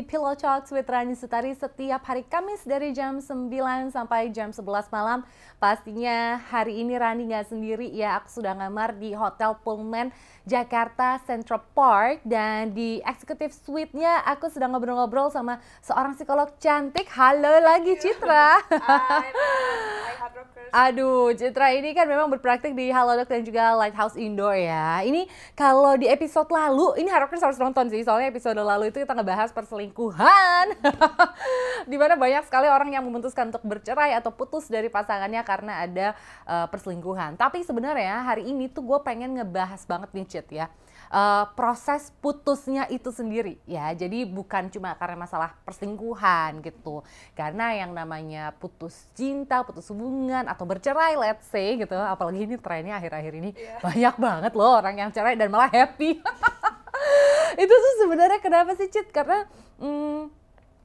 Di 0.00 0.08
Pillow 0.08 0.32
Talks 0.32 0.72
with 0.72 0.88
Rani 0.88 1.12
Sutari 1.12 1.52
setiap 1.52 2.00
hari 2.08 2.24
Kamis 2.24 2.64
dari 2.64 2.96
jam 2.96 3.20
9 3.20 3.52
sampai 3.92 4.32
jam 4.32 4.48
11 4.48 4.88
malam. 4.88 5.20
Pastinya 5.60 6.40
hari 6.40 6.80
ini 6.80 6.96
Rani 6.96 7.28
nggak 7.28 7.52
sendiri 7.52 7.84
ya, 7.92 8.16
aku 8.16 8.32
sudah 8.32 8.56
ngamar 8.56 8.96
di 8.96 9.12
Hotel 9.12 9.52
Pullman 9.60 10.08
Jakarta 10.48 11.20
Central 11.28 11.60
Park 11.76 12.24
dan 12.24 12.72
di 12.72 13.04
Executive 13.04 13.52
Suite-nya 13.52 14.24
aku 14.24 14.48
sedang 14.48 14.72
ngobrol-ngobrol 14.72 15.28
sama 15.28 15.60
seorang 15.84 16.16
psikolog 16.16 16.48
cantik. 16.56 17.04
Halo 17.12 17.60
lagi 17.60 17.92
Citra. 18.00 18.56
Hard 20.20 20.36
Rockers. 20.36 20.68
Aduh, 20.70 21.32
Citra 21.34 21.74
ini 21.74 21.96
kan 21.96 22.06
memang 22.06 22.28
berpraktik 22.30 22.76
di 22.76 22.92
Halodoc 22.92 23.26
dan 23.26 23.42
juga 23.42 23.74
Lighthouse 23.74 24.14
Indoor 24.14 24.54
ya. 24.54 25.02
Ini 25.02 25.26
kalau 25.56 25.96
di 25.96 26.06
episode 26.06 26.46
lalu, 26.52 27.00
ini 27.00 27.08
Harokers 27.08 27.42
harus 27.42 27.58
nonton 27.58 27.88
sih, 27.88 28.04
soalnya 28.04 28.30
episode 28.30 28.60
lalu 28.60 28.92
itu 28.92 29.02
kita 29.02 29.16
ngebahas 29.16 29.50
perselingkuhan. 29.50 29.90
Di 31.90 31.96
mana 32.00 32.16
banyak 32.16 32.48
sekali 32.48 32.72
orang 32.72 32.88
yang 32.94 33.04
memutuskan 33.04 33.52
untuk 33.52 33.60
bercerai 33.60 34.16
atau 34.16 34.32
putus 34.32 34.70
dari 34.70 34.88
pasangannya 34.88 35.44
karena 35.44 35.84
ada 35.84 36.06
uh, 36.48 36.64
perselingkuhan. 36.72 37.36
Tapi 37.36 37.60
sebenarnya 37.60 38.24
hari 38.24 38.48
ini 38.48 38.72
tuh 38.72 38.80
gue 38.80 38.98
pengen 39.04 39.36
ngebahas 39.36 39.84
banget 39.84 40.10
nih 40.16 40.26
Cit 40.26 40.48
ya. 40.50 40.66
Uh, 41.10 41.42
proses 41.58 42.14
putusnya 42.22 42.86
itu 42.86 43.10
sendiri 43.10 43.58
ya 43.66 43.90
jadi 43.90 44.22
bukan 44.30 44.70
cuma 44.70 44.94
karena 44.94 45.18
masalah 45.18 45.58
perselingkuhan 45.66 46.62
gitu 46.62 47.02
karena 47.34 47.74
yang 47.74 47.90
namanya 47.90 48.54
putus 48.62 49.10
cinta 49.18 49.66
putus 49.66 49.90
hubungan 49.90 50.46
atau 50.46 50.62
bercerai 50.62 51.18
let's 51.18 51.50
say 51.50 51.74
gitu 51.74 51.98
apalagi 51.98 52.46
ini 52.46 52.54
trennya 52.62 52.94
akhir-akhir 52.94 53.32
ini 53.42 53.50
Iya. 53.58 53.82
banyak 53.82 54.14
banget 54.22 54.52
loh 54.54 54.78
orang 54.78 55.02
yang 55.02 55.10
cerai 55.10 55.34
dan 55.34 55.50
malah 55.50 55.66
happy 55.66 56.22
itu 57.62 57.74
tuh 57.74 57.94
sebenarnya 58.04 58.40
kenapa 58.42 58.74
sih 58.78 58.88
Cit? 58.88 59.10
Karena 59.10 59.46
hmm, 59.78 60.30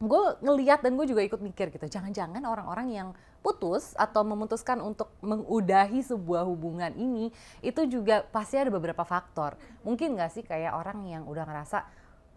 gue 0.04 0.22
ngeliat 0.44 0.84
dan 0.84 1.00
gue 1.00 1.06
juga 1.08 1.22
ikut 1.24 1.42
mikir 1.42 1.72
gitu. 1.72 1.86
Jangan-jangan 1.88 2.44
orang-orang 2.44 2.88
yang 2.92 3.10
putus 3.46 3.94
atau 3.94 4.26
memutuskan 4.26 4.82
untuk 4.82 5.14
mengudahi 5.22 6.02
sebuah 6.02 6.50
hubungan 6.50 6.90
ini 6.98 7.30
itu 7.62 7.86
juga 7.86 8.26
pasti 8.34 8.58
ada 8.58 8.74
beberapa 8.74 9.06
faktor. 9.06 9.54
Mungkin 9.86 10.18
nggak 10.18 10.32
sih 10.34 10.44
kayak 10.44 10.74
orang 10.74 11.06
yang 11.06 11.24
udah 11.30 11.46
ngerasa 11.46 11.86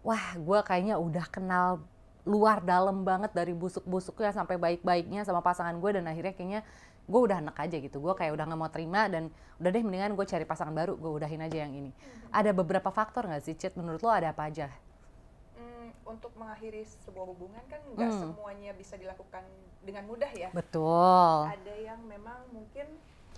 wah 0.05 0.25
gue 0.37 0.59
kayaknya 0.63 0.95
udah 1.01 1.25
kenal 1.27 1.81
luar 2.29 2.61
dalam 2.61 3.01
banget 3.01 3.33
dari 3.33 3.57
busuk-busuknya 3.57 4.35
sampai 4.35 4.61
baik-baiknya 4.61 5.25
sama 5.25 5.41
pasangan 5.41 5.73
gue 5.81 5.97
dan 5.97 6.05
akhirnya 6.05 6.33
kayaknya 6.37 6.61
gue 7.09 7.21
udah 7.25 7.41
enak 7.41 7.57
aja 7.57 7.77
gitu 7.81 7.97
gue 7.97 8.13
kayak 8.13 8.37
udah 8.37 8.45
nggak 8.45 8.59
mau 8.61 8.69
terima 8.69 9.09
dan 9.09 9.27
udah 9.57 9.69
deh 9.69 9.81
mendingan 9.81 10.13
gue 10.13 10.23
cari 10.23 10.45
pasangan 10.45 10.71
baru 10.71 10.93
gue 10.93 11.09
udahin 11.09 11.41
aja 11.41 11.65
yang 11.65 11.73
ini 11.73 11.89
ada 12.29 12.53
beberapa 12.53 12.87
faktor 12.89 13.25
nggak 13.25 13.41
sih 13.41 13.57
Cit 13.57 13.73
menurut 13.73 13.99
lo 13.99 14.13
ada 14.13 14.29
apa 14.29 14.45
aja 14.45 14.69
Hmm, 15.51 15.91
untuk 16.07 16.31
mengakhiri 16.37 16.85
sebuah 16.85 17.25
hubungan 17.27 17.59
kan 17.65 17.81
nggak 17.89 18.07
Hmm. 18.07 18.21
semuanya 18.31 18.71
bisa 18.71 18.95
dilakukan 18.95 19.43
dengan 19.81 20.05
mudah 20.05 20.29
ya. 20.29 20.47
betul 20.53 21.49
Ada 21.49 21.73
yang 21.75 21.99
memang 22.05 22.45
mungkin 22.49 22.87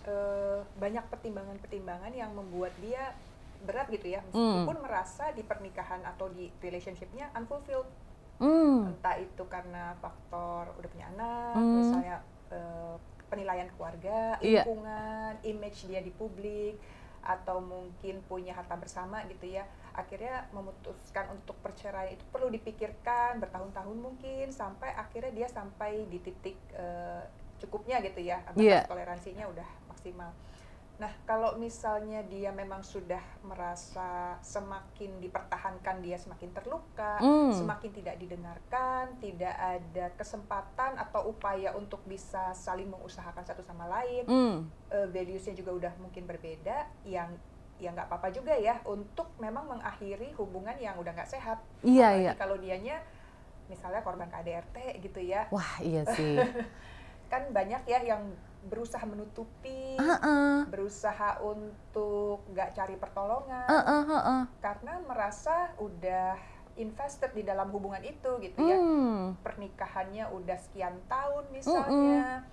eh, 0.02 0.60
banyak 0.76 1.06
pertimbangan-pertimbangan 1.08 2.10
yang 2.12 2.34
membuat 2.34 2.74
dia 2.78 3.14
berat 3.62 3.86
gitu 3.88 4.10
ya. 4.10 4.26
Hmm. 4.30 4.66
Meskipun 4.66 4.82
merasa 4.82 5.30
di 5.30 5.42
pernikahan 5.42 6.02
atau 6.04 6.26
di 6.28 6.50
relationshipnya 6.58 7.30
unfulfilled. 7.32 7.86
hmm. 8.38 8.90
Entah 8.90 9.22
itu 9.22 9.44
karena 9.46 9.94
faktor 9.98 10.74
udah 10.76 10.90
punya 10.90 11.06
anak, 11.08 11.54
Hmm. 11.54 11.78
misalnya 11.78 12.18
eh, 12.50 12.96
penilaian 13.32 13.72
keluarga, 13.74 14.36
Iya. 14.44 14.68
lingkungan, 14.68 15.40
image 15.48 15.88
dia 15.88 16.04
di 16.04 16.12
publik, 16.12 16.76
atau 17.24 17.64
mungkin 17.64 18.20
punya 18.28 18.52
harta 18.52 18.76
bersama 18.76 19.24
gitu 19.32 19.48
ya. 19.48 19.64
Akhirnya 19.96 20.52
memutuskan 20.52 21.32
untuk 21.32 21.56
perceraian 21.64 22.12
itu 22.12 22.24
perlu 22.28 22.52
dipikirkan 22.52 23.40
bertahun-tahun 23.40 23.98
mungkin 23.98 24.52
sampai 24.52 24.92
akhirnya 24.94 25.32
dia 25.32 25.48
sampai 25.48 26.12
di 26.12 26.20
titik 26.20 26.58
eh, 26.76 27.24
cukupnya 27.64 28.04
gitu 28.04 28.20
ya, 28.20 28.44
Iya. 28.58 28.84
toleransinya 28.90 29.48
udah 29.48 29.70
maksimal. 29.88 30.34
Nah, 31.02 31.10
kalau 31.26 31.58
misalnya 31.58 32.22
dia 32.30 32.54
memang 32.54 32.86
sudah 32.86 33.18
merasa 33.42 34.38
semakin 34.46 35.18
dipertahankan 35.18 35.98
dia 35.98 36.14
semakin 36.14 36.54
terluka, 36.54 37.18
Hmm. 37.18 37.50
semakin 37.50 37.90
tidak 37.90 38.22
didengarkan, 38.22 39.18
tidak 39.18 39.50
ada 39.58 40.14
kesempatan 40.14 41.02
atau 41.02 41.34
upaya 41.34 41.74
untuk 41.74 42.06
bisa 42.06 42.54
saling 42.54 42.86
mengusahakan 42.86 43.42
satu 43.42 43.66
sama 43.66 43.90
lain, 43.90 44.30
Hmm. 44.30 44.70
eh, 44.94 45.10
values-nya 45.10 45.58
juga 45.58 45.74
udah 45.74 45.94
mungkin 45.98 46.30
berbeda, 46.30 46.86
yang 47.02 47.34
ya 47.82 47.90
nggak 47.90 48.06
apa-apa 48.06 48.30
juga 48.30 48.54
ya 48.54 48.78
untuk 48.86 49.26
memang 49.42 49.66
mengakhiri 49.66 50.38
hubungan 50.38 50.78
yang 50.78 50.94
udah 51.02 51.18
nggak 51.18 51.34
sehat. 51.34 51.58
Iya, 51.82 52.14
Apalagi 52.14 52.22
iya. 52.22 52.32
Kalau 52.38 52.58
dianya 52.62 53.02
misalnya 53.66 54.06
korban 54.06 54.30
KDRT 54.30 55.02
gitu 55.02 55.18
ya, 55.18 55.50
Wah 55.50 55.82
iya 55.82 56.06
sih. 56.06 56.38
kan 57.34 57.50
banyak 57.50 57.82
ya 57.90 58.06
yang 58.06 58.22
berusaha 58.62 59.02
menutupi, 59.10 59.98
Heeh. 59.98 60.70
berusaha 60.70 61.42
untuk 61.42 62.46
nggak 62.54 62.78
cari 62.78 62.96
pertolongan 62.96 63.66
Heeh, 63.66 64.04
heeh. 64.06 64.42
karena 64.62 65.02
merasa 65.06 65.74
udah 65.82 66.38
invested 66.78 67.34
di 67.34 67.44
dalam 67.44 67.68
hubungan 67.74 68.00
itu 68.06 68.40
gitu 68.40 68.60
ya 68.64 68.78
Hmm. 68.80 69.36
pernikahannya 69.44 70.32
udah 70.32 70.58
sekian 70.62 70.96
tahun 71.12 71.44
misalnya 71.52 72.48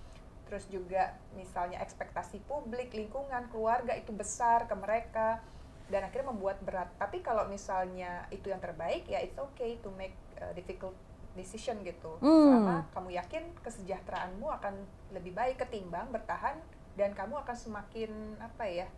terus 0.48 0.64
juga 0.72 1.12
misalnya 1.36 1.78
ekspektasi 1.84 2.40
publik 2.48 2.90
lingkungan 2.90 3.46
keluarga 3.52 3.92
itu 3.94 4.10
besar 4.10 4.64
ke 4.64 4.74
mereka 4.74 5.44
dan 5.92 6.08
akhirnya 6.08 6.32
membuat 6.32 6.58
berat 6.64 6.88
tapi 6.98 7.20
kalau 7.20 7.46
misalnya 7.46 8.24
itu 8.32 8.48
yang 8.48 8.58
terbaik 8.58 9.04
ya 9.06 9.20
it's 9.20 9.36
okay 9.36 9.76
to 9.84 9.92
make 9.94 10.16
a 10.40 10.50
difficult 10.56 10.96
decision 11.38 11.78
gitu 11.86 12.18
Hmm. 12.18 12.42
selama 12.42 12.76
kamu 12.90 13.08
yakin 13.14 13.42
kesejahteraanmu 13.62 14.50
akan 14.58 14.74
lebih 15.14 15.32
baik 15.32 15.62
ketimbang 15.62 16.10
bertahan 16.10 16.58
dan 16.98 17.14
kamu 17.14 17.38
akan 17.38 17.54
semakin 17.54 18.10
apa 18.42 18.66
ya 18.66 18.88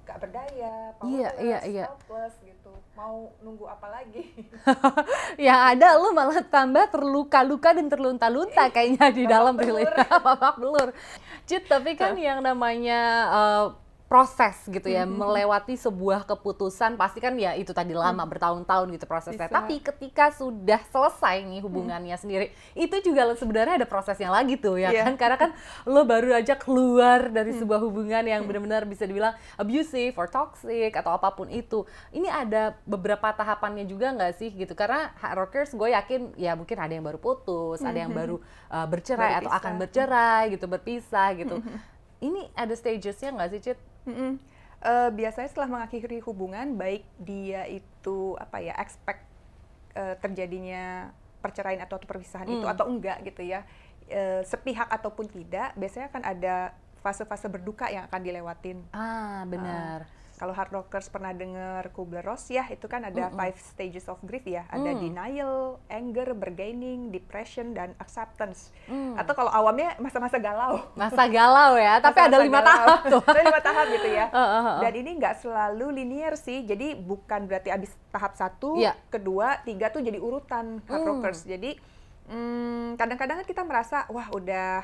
gak 0.00 0.26
berdaya, 0.26 0.90
Iya, 1.06 1.28
powerless, 1.30 1.38
iya, 1.38 1.58
iya. 1.70 1.84
helpless 1.86 2.34
gitu. 2.42 2.72
Mau 2.98 3.30
nunggu 3.46 3.68
apa 3.70 3.94
lagi? 3.94 4.26
Yang 5.46 5.60
ada 5.76 5.88
lu 6.02 6.10
malah 6.10 6.40
tambah 6.42 6.90
terluka-luka 6.90 7.70
dan 7.76 7.86
terlunta-lunta 7.86 8.74
kayaknya 8.74 9.06
di 9.14 9.24
dalam 9.28 9.54
relasi 9.54 9.86
babak 10.26 10.58
belur. 10.58 10.90
Cit, 11.46 11.68
tapi 11.70 11.94
kan 11.94 12.18
yang 12.18 12.42
namanya 12.42 13.00
uh, 13.30 13.64
proses 14.10 14.58
gitu 14.66 14.90
ya, 14.90 15.06
melewati 15.06 15.78
sebuah 15.78 16.26
keputusan 16.26 16.98
pasti 16.98 17.22
kan 17.22 17.30
ya 17.38 17.54
itu 17.54 17.70
tadi 17.70 17.94
lama 17.94 18.26
bertahun-tahun 18.26 18.90
gitu 18.98 19.06
prosesnya. 19.06 19.46
Bisa. 19.46 19.54
Tapi 19.54 19.78
ketika 19.78 20.34
sudah 20.34 20.82
selesai 20.90 21.46
nih 21.46 21.62
hubungannya 21.62 22.18
sendiri, 22.18 22.50
itu 22.74 22.96
juga 23.06 23.30
sebenarnya 23.38 23.78
ada 23.78 23.86
prosesnya 23.86 24.26
lagi 24.26 24.58
tuh 24.58 24.82
ya 24.82 24.90
Iya. 24.90 25.06
kan? 25.06 25.14
Karena 25.14 25.36
kan 25.38 25.50
lo 25.86 26.02
baru 26.02 26.34
aja 26.34 26.58
keluar 26.58 27.30
dari 27.30 27.54
sebuah 27.54 27.78
hubungan 27.86 28.26
yang 28.26 28.42
benar-benar 28.50 28.82
bisa 28.82 29.06
dibilang 29.06 29.38
abusive 29.54 30.18
or 30.18 30.26
toxic 30.26 30.90
atau 30.90 31.14
apa 31.14 31.30
pun 31.30 31.46
itu. 31.46 31.86
Ini 32.10 32.26
ada 32.26 32.74
beberapa 32.82 33.30
tahapannya 33.30 33.86
juga 33.86 34.10
nggak 34.10 34.32
sih 34.34 34.50
gitu? 34.50 34.74
Karena 34.74 35.14
hard 35.22 35.38
rockers 35.38 35.70
gue 35.70 35.94
yakin 35.94 36.34
ya 36.34 36.58
mungkin 36.58 36.82
ada 36.82 36.90
yang 36.90 37.06
baru 37.06 37.22
putus, 37.22 37.78
ada 37.78 37.94
yang 37.94 38.10
baru 38.10 38.42
uh, 38.74 38.86
bercerai 38.90 39.38
Baru 39.38 39.46
atau 39.46 39.50
akan 39.54 39.72
bercerai 39.78 40.42
gitu, 40.50 40.66
berpisah 40.66 41.30
gitu. 41.38 41.62
Ini 42.20 42.52
ada 42.52 42.72
stagesnya 42.72 43.32
nggak 43.32 43.50
sih, 43.50 43.60
Cit? 43.60 43.78
Mm-mm. 44.04 44.36
Eh, 44.80 45.10
biasanya 45.12 45.48
setelah 45.48 45.68
mengakhiri 45.68 46.24
hubungan, 46.24 46.76
baik 46.76 47.04
dia 47.20 47.68
itu 47.68 48.36
apa 48.40 48.60
ya 48.60 48.72
expect 48.80 49.24
eh, 49.92 50.14
terjadinya 50.22 51.10
perceraian 51.42 51.82
atau 51.82 51.98
perpisahan 51.98 52.46
itu 52.46 52.62
Hmm. 52.62 52.72
atau 52.72 52.86
enggak 52.86 53.20
gitu 53.26 53.42
ya, 53.42 53.66
eh, 54.06 54.40
sepihak 54.46 54.86
ataupun 54.86 55.26
tidak, 55.26 55.74
biasanya 55.74 56.06
akan 56.12 56.22
ada 56.22 56.54
fase-fase 57.00 57.48
berduka 57.48 57.88
yang 57.88 58.04
akan 58.06 58.20
dilewatin. 58.22 58.78
Ah, 58.92 59.42
benar. 59.48 60.04
Kalau 60.40 60.50
hard 60.50 60.72
rockers 60.72 61.06
pernah 61.06 61.30
dengar 61.30 61.92
Kubler-Ross 61.92 62.48
ya, 62.48 62.64
itu 62.66 62.88
kan 62.88 63.04
ada 63.04 63.28
Mm-mm. 63.28 63.36
five 63.36 63.60
stages 63.60 64.08
of 64.08 64.16
grief 64.20 64.40
ya, 64.42 64.64
ada 64.66 64.88
Mm. 64.88 64.98
denial, 64.98 65.54
anger, 65.86 66.32
bargaining, 66.32 67.12
depression, 67.12 67.70
dan 67.70 67.92
acceptance. 67.98 68.72
Hmm. 68.86 69.14
Atau 69.14 69.36
kalau 69.36 69.52
awamnya 69.52 69.94
masa-masa 69.98 70.40
galau. 70.40 70.80
Masa 70.94 71.28
galau 71.28 71.76
ya, 71.76 72.00
tapi 72.00 72.16
ada 72.18 72.40
Masa-masa 72.40 72.48
lima 72.48 72.56
galau. 72.56 72.68
tahap 72.72 73.00
tuh. 73.04 73.22
ada 73.22 73.40
lima 73.42 73.60
tahap 73.60 73.86
gitu 73.90 74.08
ya. 74.08 74.26
Heeh, 74.32 74.50
heeh. 74.58 74.78
Dan 74.80 74.92
ini 74.96 75.10
nggak 75.14 75.34
selalu 75.38 75.86
linear 75.92 76.34
sih, 76.34 76.64
jadi 76.64 76.96
bukan 76.96 77.44
berarti 77.44 77.68
abis 77.68 77.92
tahap 78.08 78.32
satu, 78.32 78.80
Iya. 78.80 78.96
kedua, 79.08 79.60
tiga 79.60 79.92
tuh 79.92 80.00
jadi 80.00 80.16
urutan 80.16 80.80
hard 80.82 80.98
Hmm. 80.98 81.08
rockers. 81.20 81.44
Jadi 81.44 81.76
hmm, 82.26 82.94
kadang-kadang 82.94 83.42
kan 83.42 83.46
kita 83.46 83.60
merasa 83.60 84.06
wah 84.06 84.30
udah 84.30 84.80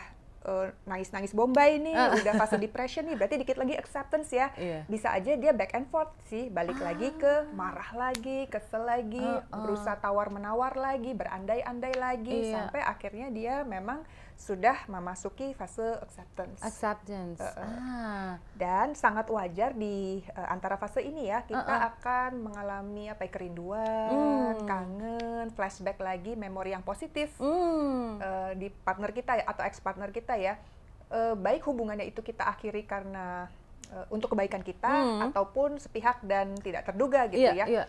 uh, 0.47 0.71
nangis-nangis 0.87 1.35
bombay 1.35 1.83
nih, 1.83 1.93
udah 1.93 2.33
fase 2.39 2.57
depression 2.57 3.05
nih, 3.05 3.19
berarti 3.19 3.37
dikit 3.37 3.59
lagi 3.59 3.75
acceptance 3.75 4.31
ya. 4.31 4.55
Iya. 4.55 4.87
Bisa 4.87 5.11
aja 5.11 5.35
dia 5.35 5.53
back 5.53 5.75
and 5.75 5.91
forth 5.91 6.15
sih, 6.31 6.49
balik 6.49 6.79
lagi 6.79 7.11
ke 7.19 7.51
marah 7.53 7.91
lagi, 7.93 8.47
kesel 8.47 8.87
lagi, 8.87 9.19
Uh, 9.19 9.43
uh. 9.51 9.59
berusaha 9.67 9.99
tawar-menawar 9.99 10.79
lagi, 10.79 11.11
berandai-andai 11.13 11.95
lagi, 11.99 12.39
Iya. 12.49 12.71
sampai 12.71 12.81
akhirnya 12.81 13.29
dia 13.35 13.67
memang 13.67 14.07
sudah 14.37 14.85
memasuki 14.87 15.51
fase 15.53 15.97
acceptance. 15.99 16.61
Acceptance. 16.61 17.41
Ah. 17.41 18.37
Dan 18.53 18.93
sangat 18.93 19.27
wajar 19.27 19.73
di 19.73 20.21
uh, 20.31 20.49
antara 20.49 20.77
fase 20.77 21.01
ini 21.01 21.27
ya, 21.27 21.41
kita 21.43 21.57
Uh-uh. 21.59 21.89
akan 21.91 22.31
mengalami 22.45 23.09
apa 23.09 23.25
ya, 23.25 23.31
kerinduan, 23.33 24.13
Hmm. 24.13 24.63
kangen, 24.63 25.47
flashback 25.51 25.97
lagi, 25.99 26.37
memori 26.37 26.71
yang 26.71 26.83
positif 26.83 27.33
Hmm. 27.37 28.21
uh, 28.21 28.53
di 28.53 28.69
partner 28.69 29.11
kita 29.11 29.41
ya 29.41 29.45
atau 29.47 29.65
ex 29.65 29.81
partner 29.81 30.13
kita 30.13 30.37
ya. 30.37 30.61
Uh, 31.07 31.33
baik 31.33 31.65
hubungannya 31.65 32.05
itu 32.05 32.21
kita 32.21 32.45
akhiri 32.45 32.83
karena 32.83 33.49
uh, 33.89 34.05
untuk 34.11 34.31
kebaikan 34.31 34.61
kita 34.61 34.91
Hmm. 34.91 35.21
ataupun 35.27 35.79
sepihak 35.79 36.21
dan 36.21 36.53
tidak 36.57 36.85
terduga 36.85 37.25
gitu 37.27 37.41
Iya, 37.41 37.53
ya. 37.57 37.67
iya. 37.67 37.85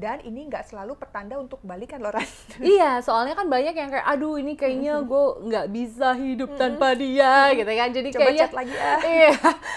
Dan 0.00 0.24
ini 0.24 0.48
nggak 0.48 0.64
selalu 0.64 0.96
pertanda 0.96 1.36
untuk 1.36 1.60
balikan 1.60 2.00
loh 2.00 2.08
Ran. 2.08 2.24
Iya, 2.60 3.04
soalnya 3.04 3.36
kan 3.36 3.46
banyak 3.46 3.76
yang 3.76 3.92
kayak, 3.92 4.06
aduh 4.08 4.40
ini 4.40 4.56
kayaknya 4.56 5.04
gue 5.04 5.24
nggak 5.44 5.66
bisa 5.68 6.16
hidup 6.16 6.56
tanpa 6.56 6.96
dia, 6.96 7.52
gitu 7.52 7.68
kan. 7.68 7.88
Jadi 7.92 8.08
Coba 8.08 8.20
kayaknya, 8.24 8.40
chat 8.40 8.52
lagi 8.56 8.74
ah. 8.74 9.00
iya, 9.12 9.32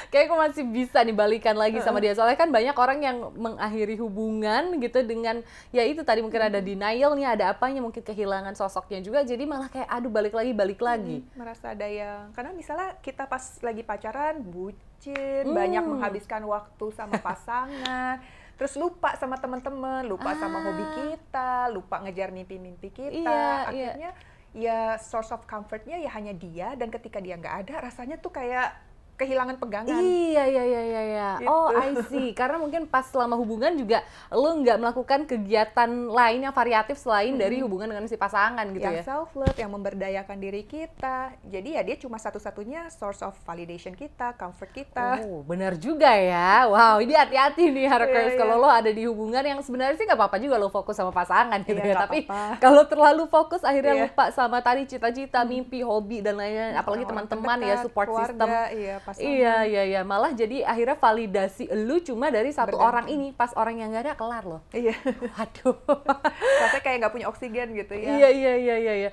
kayak 0.07 0.25
gue 0.31 0.37
masih 0.39 0.63
bisa 0.63 0.97
nih 1.03 1.11
balikan 1.11 1.59
lagi 1.59 1.83
sama 1.83 1.99
dia. 1.99 2.15
Soalnya 2.15 2.39
kan 2.39 2.47
banyak 2.47 2.75
orang 2.75 2.99
yang 3.03 3.17
mengakhiri 3.35 3.99
hubungan 3.99 4.79
gitu 4.79 5.03
dengan, 5.03 5.43
ya 5.69 5.83
itu 5.83 5.99
tadi 6.01 6.23
mungkin 6.23 6.39
ada 6.39 6.63
denial 6.63 7.11
nih, 7.13 7.27
ada 7.27 7.51
apanya, 7.51 7.83
mungkin 7.83 7.99
kehilangan 7.99 8.55
sosoknya 8.55 9.03
juga. 9.03 9.27
Jadi 9.27 9.43
malah 9.43 9.67
kayak, 9.67 9.91
aduh 9.91 10.07
balik 10.07 10.31
lagi, 10.31 10.55
balik 10.55 10.79
lagi. 10.79 11.19
merasa 11.35 11.75
ada 11.75 11.83
yang 11.83 12.31
karena 12.31 12.55
misalnya 12.55 12.95
kita 13.01 13.27
pas 13.27 13.41
lagi 13.59 13.83
pacaran 13.83 14.39
bucin 14.39 15.43
Hmm. 15.43 15.51
banyak 15.51 15.83
menghabiskan 15.83 16.47
waktu 16.47 16.85
sama 16.95 17.19
pasangan 17.19 18.23
terus 18.53 18.73
lupa 18.75 19.13
sama 19.15 19.35
teman-teman 19.35 20.05
lupa 20.05 20.33
sama 20.33 20.57
Ah. 20.57 20.63
hobi 20.65 20.85
kita 20.95 21.49
lupa 21.69 21.99
ngejar 21.99 22.29
mimpi-mimpi 22.29 22.89
kita 22.89 23.11
Iya, 23.11 23.33
iya. 23.33 23.57
akhirnya 23.65 24.11
ya 24.53 24.79
source 24.97 25.31
of 25.31 25.43
comfortnya 25.43 25.97
ya 25.97 26.09
hanya 26.11 26.31
dia 26.31 26.73
dan 26.73 26.87
ketika 26.87 27.17
dia 27.17 27.33
nggak 27.33 27.65
ada 27.65 27.75
rasanya 27.83 28.15
tuh 28.15 28.29
kayak 28.29 28.77
kehilangan 29.13 29.55
pegangan 29.61 29.93
Iya 29.93 30.43
iya 30.49 30.63
iya 30.65 30.81
iya. 30.81 31.01
iya. 31.05 31.29
Gitu. 31.37 31.49
Oh 31.49 31.69
I 31.69 31.93
see. 32.09 32.33
Karena 32.33 32.57
mungkin 32.57 32.89
pas 32.89 33.05
selama 33.05 33.37
hubungan 33.37 33.69
juga 33.73 34.01
lo 34.29 34.49
nggak 34.57 34.77
melakukan 34.79 35.19
kegiatan 35.23 35.89
lain 36.09 36.39
yang 36.43 36.53
variatif 36.53 36.97
selain 36.97 37.37
dari 37.37 37.61
hubungan 37.61 37.89
dengan 37.93 38.05
si 38.05 38.17
pasangan 38.17 38.65
gitu 38.73 38.81
yang 38.81 38.99
ya. 38.99 39.03
self 39.05 39.31
love 39.33 39.53
yang 39.53 39.69
memberdayakan 39.69 40.37
diri 40.37 40.65
kita 40.65 41.33
jadi 41.45 41.79
ya 41.79 41.81
dia 41.85 41.95
cuma 41.97 42.17
satu-satunya 42.17 42.89
source 42.89 43.21
of 43.21 43.37
validation 43.45 43.93
kita 43.93 44.33
comfort 44.33 44.71
kita 44.73 45.21
Oh 45.21 45.45
benar 45.45 45.77
juga 45.77 46.09
ya. 46.09 46.65
Wow 46.65 46.99
ini 46.99 47.13
hati-hati 47.13 47.69
nih 47.69 47.85
Harkers 47.85 48.33
Iya, 48.33 48.39
kalau 48.39 48.55
lo 48.57 48.69
ada 48.71 48.89
di 48.89 49.03
hubungan 49.05 49.43
yang 49.43 49.59
sebenarnya 49.61 49.99
sih 49.99 50.05
nggak 50.07 50.17
apa-apa 50.17 50.37
juga 50.41 50.55
lo 50.57 50.73
fokus 50.73 50.97
sama 50.97 51.13
pasangan 51.13 51.59
gitu 51.61 51.77
Iya, 51.77 51.93
ya. 51.93 52.07
Tapi 52.07 52.19
kalau 52.63 52.83
terlalu 52.87 53.29
fokus 53.29 53.61
akhirnya 53.61 53.93
Iya. 53.93 54.03
lupa 54.09 54.25
sama 54.31 54.57
tadi 54.63 54.87
cita-cita, 54.87 55.43
mimpi, 55.43 55.83
hobi 55.83 56.23
dan 56.23 56.39
lain-lain. 56.39 56.73
Apalagi 56.73 57.03
teman-teman 57.03 57.57
ya 57.61 57.75
support 57.83 58.07
system. 58.09 58.47
keluarga, 58.47 58.71
iya, 58.71 58.95
pasangan. 59.03 59.27
Iya 59.27 59.55
iya 59.63 59.83
iya. 59.85 60.01
Malah 60.01 60.31
jadi 60.31 60.63
akhirnya 60.63 60.95
validasi 60.95 61.63
lu 61.75 61.99
cuma 61.99 62.27
dari 62.27 62.49
satu 62.49 62.73
Bergantung. 62.73 62.87
orang 62.87 63.05
ini. 63.07 63.27
Pas 63.29 63.51
orang 63.53 63.75
yang 63.77 63.91
nggak 63.91 64.03
ada 64.03 64.15
kelar 64.15 64.43
loh. 64.43 64.61
iya 64.71 64.95
Waduh. 65.35 65.75
rasanya 66.63 66.81
kayak 66.81 66.97
nggak 66.99 67.13
punya 67.13 67.27
oksigen 67.27 67.67
gitu 67.73 67.93
ya 67.93 68.07
Iya 68.15 68.29
iya 68.29 68.53
iya 68.55 68.75
iya. 68.77 68.93
iya. 68.97 69.09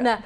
Nah, 0.00 0.18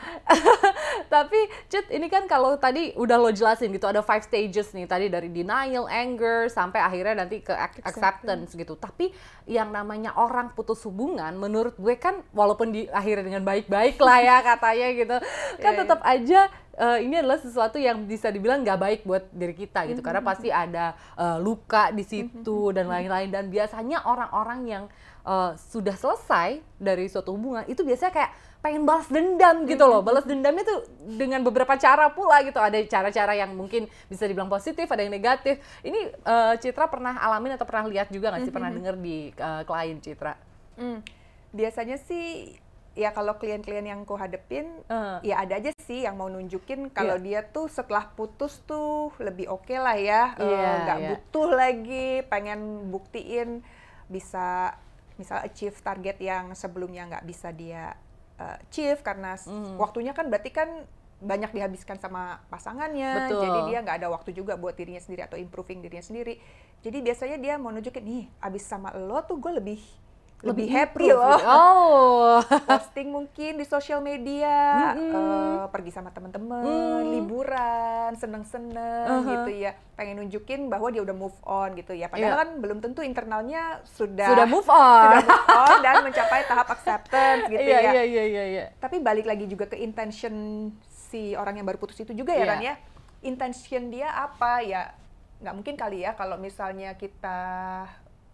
tapi 1.15 1.41
Cut, 1.67 1.87
ini 1.91 2.07
kan 2.07 2.25
kalau 2.25 2.55
tadi 2.57 2.95
udah 2.95 3.17
lo 3.17 3.31
jelasin 3.31 3.71
gitu, 3.71 3.85
ada 3.85 4.01
five 4.01 4.23
stages 4.23 4.71
nih, 4.71 4.85
tadi 4.85 5.07
dari 5.09 5.29
denial, 5.29 5.87
anger, 5.87 6.47
sampai 6.47 6.79
akhirnya 6.79 7.25
nanti 7.25 7.41
ke 7.41 7.51
ac- 7.51 7.83
acceptance 7.83 8.55
gitu. 8.55 8.75
Tapi 8.75 9.11
yang 9.45 9.71
namanya 9.71 10.15
orang 10.15 10.53
putus 10.53 10.83
hubungan, 10.85 11.35
menurut 11.35 11.75
gue 11.75 11.95
kan 11.97 12.23
walaupun 12.31 12.71
di 12.71 12.87
akhirnya 12.89 13.27
dengan 13.27 13.45
baik-baik 13.45 13.97
lah 13.99 14.19
ya 14.21 14.37
katanya 14.55 14.89
gitu, 14.93 15.17
kan 15.59 15.73
Iya, 15.75 15.81
tetap 15.81 16.01
aja 16.03 16.41
eh, 16.75 16.99
ini 17.07 17.19
adalah 17.19 17.39
sesuatu 17.39 17.79
yang 17.79 18.05
bisa 18.05 18.29
dibilang 18.29 18.63
nggak 18.63 18.79
baik 18.79 19.01
buat 19.07 19.27
diri 19.31 19.55
kita 19.55 19.87
gitu, 19.89 20.03
karena 20.03 20.21
pasti 20.21 20.53
ada 20.53 20.95
eh, 21.17 21.39
luka 21.41 21.95
di 21.95 22.05
situ 22.05 22.75
dan 22.75 22.91
lain-lain. 22.91 23.31
Dan 23.31 23.49
biasanya 23.49 24.05
orang-orang 24.05 24.61
yang 24.67 24.85
eh, 25.25 25.53
sudah 25.57 25.95
selesai 25.95 26.63
dari 26.77 27.09
suatu 27.09 27.33
hubungan 27.33 27.65
itu 27.71 27.87
biasanya 27.87 28.13
kayak 28.13 28.33
pengen 28.65 28.89
balas 28.89 29.13
dendam 29.13 29.69
gitu 29.69 29.85
loh. 29.85 30.01
Balas 30.01 30.25
dendamnya 30.25 30.65
tuh 30.65 30.89
dengan 31.05 31.45
beberapa 31.45 31.77
cara 31.77 32.09
pula 32.09 32.41
gitu. 32.41 32.57
Ada 32.57 32.81
cara-cara 32.89 33.37
yang 33.37 33.53
mungkin 33.53 33.85
bisa 34.09 34.25
dibilang 34.25 34.49
positif, 34.49 34.89
ada 34.89 35.05
yang 35.05 35.13
negatif. 35.13 35.61
Ini 35.85 36.01
eh, 36.17 36.55
Citra 36.59 36.89
pernah 36.89 37.21
alamin 37.21 37.61
atau 37.61 37.69
pernah 37.69 37.85
lihat 37.93 38.09
juga 38.09 38.33
nggak 38.33 38.49
sih? 38.49 38.53
Pernah 38.53 38.73
denger 38.73 38.97
di 38.97 39.31
eh, 39.37 39.63
klien 39.69 39.99
Citra? 40.01 40.35
Hmm, 40.81 41.05
biasanya 41.53 42.01
sih 42.01 42.57
ya 42.95 43.11
kalau 43.11 43.35
klien-klien 43.35 43.83
yang 43.83 44.03
ku 44.03 44.15
hadepin 44.15 44.71
Eh. 44.87 45.19
ya 45.25 45.41
ada 45.41 45.57
aja 45.57 45.71
sih 45.81 46.03
yang 46.03 46.15
mau 46.15 46.27
nunjukin 46.27 46.89
kalau 46.89 47.19
dia 47.19 47.43
tuh 47.45 47.67
setelah 47.67 48.07
putus 48.09 48.63
tuh 48.63 49.11
lebih 49.19 49.47
oke 49.49 49.75
lah 49.75 49.95
ya 49.95 50.33
eh, 50.33 50.47
Iya, 50.47 50.71
nggak 50.81 50.99
iya. 50.99 51.09
butuh 51.11 51.49
lagi 51.51 52.09
pengen 52.25 52.61
buktiin 52.89 53.67
bisa 54.07 54.79
misal 55.15 55.43
achieve 55.43 55.75
target 55.77 56.19
yang 56.19 56.51
sebelumnya 56.53 57.07
nggak 57.09 57.25
bisa 57.25 57.51
dia 57.51 57.99
eh, 58.35 58.57
achieve 58.61 58.99
karena 59.01 59.35
Mhm. 59.37 59.75
waktunya 59.75 60.11
kan 60.11 60.27
berarti 60.27 60.51
kan 60.51 60.71
banyak 61.17 61.51
dihabiskan 61.51 61.97
sama 61.97 62.43
pasangannya 62.49 63.27
Betul. 63.27 63.41
jadi 63.41 63.59
dia 63.65 63.79
nggak 63.81 63.97
ada 63.97 64.09
waktu 64.09 64.31
juga 64.31 64.55
buat 64.55 64.75
dirinya 64.75 64.99
sendiri 64.99 65.23
atau 65.23 65.35
improving 65.35 65.81
dirinya 65.81 66.03
sendiri 66.05 66.37
jadi 66.79 66.99
biasanya 67.01 67.39
dia 67.39 67.55
mau 67.57 67.71
nunjukin 67.71 68.03
nih 68.03 68.25
abis 68.39 68.63
sama 68.63 68.93
lo 68.93 69.23
tuh 69.23 69.39
gue 69.39 69.53
lebih 69.53 69.81
lebih, 70.47 70.67
happy 70.69 71.05
improve 71.05 71.17
loh 71.17 71.35
gitu. 71.35 71.49
Oh. 71.49 72.37
posting 72.71 73.09
mungkin 73.09 73.53
di 73.55 73.65
sosial 73.65 73.99
media, 73.99 74.57
eh, 74.93 75.65
pergi 75.69 75.91
sama 75.91 76.09
teman-teman, 76.09 76.63
Mm. 76.63 77.01
liburan, 77.11 78.11
seneng-seneng 78.15 79.07
Uh-huh. 79.07 79.31
gitu 79.31 79.51
ya, 79.59 79.73
pengen 79.95 80.19
nunjukin 80.19 80.67
bahwa 80.67 80.89
dia 80.89 81.01
udah 81.01 81.13
move 81.13 81.37
on 81.43 81.73
gitu 81.73 81.93
ya. 81.93 82.07
Padahal 82.07 82.31
Iya. 82.31 82.41
kan 82.41 82.51
belum 82.59 82.79
tentu 82.79 83.01
internalnya 83.01 83.63
sudah 83.87 84.29
Sudah 84.29 84.47
move 84.47 84.67
on. 84.67 85.05
sudah 85.11 85.23
move 85.23 85.49
on 85.51 85.77
dan 85.81 85.95
mencapai 86.03 86.41
tahap 86.45 86.69
acceptance 86.71 87.47
gitu 87.47 87.61
Iya 87.61 87.79
ya. 87.79 87.91
iya 87.91 88.03
iya 88.05 88.25
iya 88.25 88.45
iya. 88.47 88.65
Tapi 88.77 88.99
balik 88.99 89.25
lagi 89.25 89.45
juga 89.45 89.65
ke 89.65 89.77
intention 89.77 90.35
si 90.87 91.33
orang 91.33 91.55
yang 91.55 91.65
baru 91.65 91.79
putus 91.79 91.97
itu 91.99 92.13
juga 92.13 92.31
ya 92.31 92.39
Iya. 92.39 92.51
Ran 92.51 92.61
ya. 92.63 92.75
Intention 93.23 93.89
dia 93.89 94.09
apa 94.11 94.61
ya? 94.61 94.93
Nggak 95.37 95.55
mungkin 95.55 95.75
kali 95.75 95.99
ya 96.01 96.13
kalau 96.13 96.37
misalnya 96.37 96.93
kita 96.93 97.41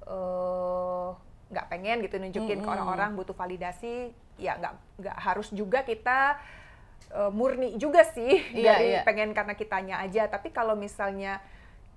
eh, 0.03 1.09
nggak 1.51 1.67
pengen 1.67 1.99
gitu 2.01 2.17
nunjukin 2.17 2.59
ke 2.59 2.63
Mm-mm. 2.63 2.71
orang-orang 2.71 3.11
butuh 3.13 3.35
validasi, 3.35 4.11
ya 4.37 4.55
nggak 4.55 4.73
nggak 4.99 5.17
harus 5.19 5.51
juga 5.51 5.83
kita 5.83 6.39
eh, 7.11 7.31
murni 7.31 7.75
juga 7.75 8.07
sih 8.07 8.39
Iya, 8.55 8.67
dari 8.71 8.89
iya. 8.95 9.01
pengen 9.03 9.35
karena 9.35 9.53
kitanya 9.53 9.99
aja. 9.99 10.27
Tapi 10.27 10.51
kalau 10.51 10.75
misalnya 10.75 11.43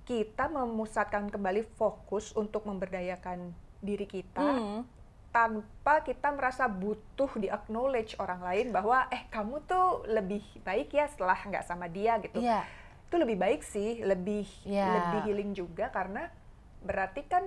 kita 0.04 0.46
memusatkan 0.46 1.30
kembali 1.30 1.64
fokus 1.74 2.34
untuk 2.34 2.66
memberdayakan 2.66 3.54
diri 3.78 4.04
kita, 4.04 4.42
Hmm. 4.44 4.82
tanpa 5.30 5.98
kita 6.00 6.30
merasa 6.30 6.66
butuh 6.66 7.26
di 7.34 7.48
acknowledge 7.48 8.14
orang 8.16 8.38
lain 8.38 8.66
bahwa 8.70 9.06
eh 9.08 9.26
kamu 9.28 9.64
tuh 9.64 10.06
lebih 10.06 10.40
baik 10.62 10.90
ya 10.90 11.06
setelah 11.06 11.34
nggak 11.36 11.62
sama 11.62 11.86
dia 11.86 12.18
gitu 12.18 12.38
Iya. 12.38 12.62
itu 13.04 13.14
lebih 13.18 13.36
baik 13.36 13.60
sih 13.62 13.98
lebih 14.00 14.46
Iya. 14.62 14.86
lebih 14.94 15.20
healing 15.26 15.50
juga 15.52 15.90
karena 15.90 16.30
berarti 16.80 17.26
kan 17.26 17.42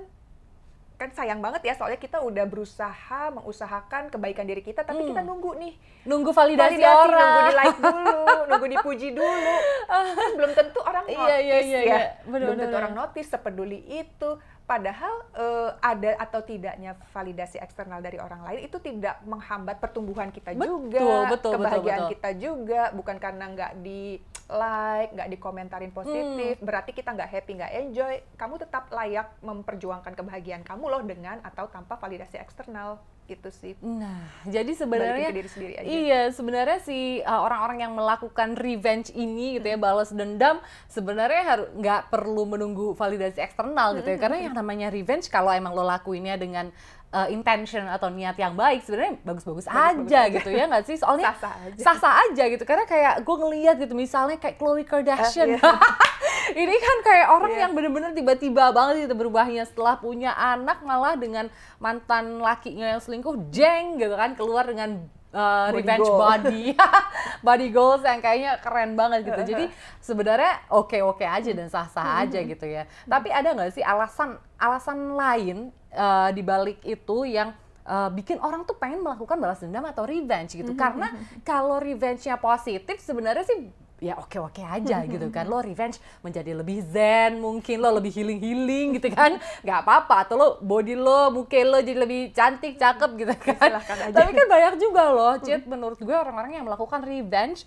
kan 0.97 1.09
sayang 1.11 1.37
banget 1.37 1.61
ya 1.61 1.73
soalnya 1.73 1.95
kita 1.95 2.17
udah 2.19 2.41
berusaha 2.43 3.29
mengusahakan 3.29 4.09
kebaikan 4.09 4.43
diri 4.43 4.59
kita 4.59 4.81
tapi 4.81 4.99
Hmm. 4.99 5.09
kita 5.11 5.21
nunggu 5.21 5.53
nih 5.55 5.73
Nunggu 6.03 6.31
validasi, 6.31 6.73
validasi 6.73 6.89
orang. 6.89 7.21
nunggu 7.21 7.41
di 7.43 7.53
like 7.55 7.77
dulu 7.85 8.17
nunggu 8.47 8.67
dipuji 8.71 9.07
dulu 9.11 9.55
kan 9.85 10.05
belum 10.33 10.51
tentu 10.53 10.79
orang 10.81 11.05
Iya, 11.05 11.15
notice 11.15 11.37
iya, 11.39 11.57
iya, 11.59 11.61
ya 11.61 11.81
iya. 11.83 11.97
Bener, 12.23 12.25
belum 12.25 12.49
bener, 12.49 12.57
tentu 12.59 12.67
bener. 12.67 12.81
orang 12.81 12.93
notice 12.95 13.27
sepeduli 13.29 13.79
itu 13.87 14.29
padahal 14.67 15.23
eh, 15.31 15.71
ada 15.79 16.11
atau 16.19 16.43
tidaknya 16.43 16.99
validasi 17.15 17.55
eksternal 17.55 18.03
dari 18.03 18.19
orang 18.19 18.43
lain 18.43 18.67
itu 18.67 18.75
tidak 18.83 19.23
menghambat 19.23 19.79
pertumbuhan 19.79 20.27
kita 20.27 20.51
Betul, 20.51 20.91
juga 20.91 20.99
betul, 20.99 21.23
betul, 21.31 21.51
kebahagiaan 21.55 22.01
betul. 22.03 22.11
kita 22.19 22.29
juga 22.35 22.81
bukan 22.91 23.15
karena 23.15 23.45
nggak 23.47 23.71
di 23.79 24.19
like 24.51 25.15
nggak 25.15 25.29
dikomentarin 25.31 25.91
positif 25.95 26.59
Hmm. 26.59 26.67
berarti 26.67 26.91
kita 26.91 27.15
nggak 27.15 27.31
happy 27.31 27.51
nggak 27.63 27.73
enjoy 27.79 28.13
kamu 28.35 28.55
tetap 28.59 28.91
layak 28.91 29.27
memperjuangkan 29.39 30.13
kebahagiaan 30.13 30.63
kamu 30.67 30.83
loh 30.87 31.03
dengan 31.03 31.39
atau 31.47 31.71
tanpa 31.71 31.95
validasi 31.95 32.35
eksternal 32.35 32.99
gitu 33.27 33.49
sih 33.51 33.75
Nah, 33.79 34.23
jadi 34.43 34.71
sebenarnya 34.71 35.29
ke 35.29 35.35
diri 35.35 35.49
sendiri 35.49 35.73
aja 35.75 35.87
Iya, 35.87 36.21
sebenarnya 36.31 36.79
si 36.79 37.19
uh, 37.21 37.43
orang-orang 37.43 37.83
yang 37.83 37.93
melakukan 37.93 38.55
revenge 38.55 39.11
ini 39.11 39.59
gitu 39.59 39.67
ya, 39.67 39.77
balas 39.77 40.09
dendam, 40.09 40.57
sebenarnya 40.87 41.43
harus 41.43 41.67
nggak 41.75 42.07
perlu 42.07 42.47
menunggu 42.47 42.95
validasi 42.95 43.37
eksternal 43.37 43.93
gitu 43.95 44.07
ya. 44.07 44.17
Karena 44.17 44.37
yang 44.41 44.55
namanya 44.55 44.87
revenge 44.87 45.27
kalau 45.27 45.51
emang 45.51 45.71
lo 45.71 45.83
lakuinnya 45.83 46.35
dengan 46.35 46.71
uh, 47.11 47.27
intention 47.27 47.87
atau 47.87 48.07
niat 48.09 48.35
yang 48.35 48.53
baik 48.53 48.83
sebenarnya 48.83 49.19
bagus-bagus 49.21 49.67
aja 49.67 49.95
aja. 49.95 50.21
gitu 50.27 50.49
ya 50.49 50.67
nggak 50.67 50.83
sih 50.83 50.95
soalnya 50.95 51.31
Sah-sah 51.33 51.55
aja. 51.63 51.81
sah-sah 51.83 52.13
aja 52.27 52.43
gitu 52.47 52.63
karena 52.63 52.83
kayak 52.83 53.23
gue 53.23 53.35
ngeliat 53.37 53.75
gitu 53.79 53.93
misalnya 53.95 54.37
kayak 54.37 54.55
Khloe 54.57 54.83
Kardashian 54.83 55.55
Eh, 55.55 55.59
iya. 55.59 55.71
ini 56.53 56.75
kan 56.77 56.97
kayak 57.03 57.27
orang 57.33 57.51
Iya. 57.51 57.61
yang 57.67 57.71
bener-bener 57.75 58.11
tiba-tiba 58.15 58.71
banget 58.71 59.09
gitu 59.09 59.15
berubahnya. 59.17 59.63
Setelah 59.67 59.99
punya 59.99 60.31
anak 60.31 60.85
malah 60.85 61.17
dengan 61.17 61.51
mantan 61.81 62.39
lakinya 62.39 62.87
yang 62.95 63.01
selingkuh 63.01 63.51
jeng 63.51 63.99
gitu 63.99 64.15
kan 64.15 64.37
keluar 64.37 64.63
dengan 64.63 65.03
uh, 65.33 65.69
Body 65.71 65.77
revenge 65.83 66.07
goal. 66.07 66.19
body. 66.21 66.61
Body 67.45 67.67
goals 67.73 68.01
yang 68.05 68.19
kayaknya 68.23 68.51
keren 68.63 68.95
banget 68.95 69.27
gitu. 69.27 69.41
Jadi 69.55 69.65
sebenarnya 70.07 70.53
oke-oke 70.71 71.25
aja 71.25 71.51
dan 71.51 71.67
sah-sah 71.67 72.23
aja 72.23 72.39
gitu 72.39 72.65
ya. 72.65 72.87
Tapi 73.05 73.29
ada 73.33 73.51
nggak 73.53 73.71
sih 73.75 73.83
alasan 73.83 74.37
alasan 74.57 75.13
lain 75.13 75.57
uh, 75.93 76.29
di 76.31 76.41
balik 76.41 76.81
itu 76.87 77.27
yang 77.27 77.53
uh, 77.85 78.09
bikin 78.11 78.39
orang 78.41 78.65
tuh 78.65 78.75
pengen 78.75 79.03
melakukan 79.03 79.37
balas 79.37 79.61
dendam 79.61 79.85
atau 79.85 80.07
revenge 80.07 80.55
gitu? 80.57 80.73
Karena 80.73 81.11
kalau 81.49 81.77
revenge-nya 81.77 82.39
positif 82.39 82.99
sebenarnya 83.01 83.45
sih 83.45 83.86
ya 83.97 84.13
oke-oke 84.21 84.61
aja 84.61 85.03
gitu 85.13 85.27
kan 85.33 85.49
lo 85.49 85.61
revenge 85.61 85.97
menjadi 86.21 86.53
lebih 86.53 86.85
zen 86.85 87.41
mungkin 87.41 87.81
lo 87.81 87.89
lebih 87.97 88.13
healing-healing 88.13 89.01
gitu 89.01 89.09
kan 89.09 89.41
nggak 89.65 89.79
apa-apa 89.83 90.15
atau 90.27 90.35
lo 90.37 90.47
body 90.61 90.93
lo 90.93 91.33
muka 91.33 91.57
lo 91.65 91.81
jadi 91.81 91.97
lebih 91.97 92.31
cantik 92.33 92.77
cakep 92.77 93.09
gitu 93.17 93.33
kan 93.41 93.81
aja. 93.81 94.13
tapi 94.13 94.31
kan 94.33 94.45
banyak 94.45 94.73
juga 94.77 95.03
loh 95.09 95.33
Cid 95.41 95.65
menurut 95.65 95.97
gue 95.97 96.13
orang-orang 96.13 96.61
yang 96.61 96.65
melakukan 96.65 97.01
revenge 97.01 97.65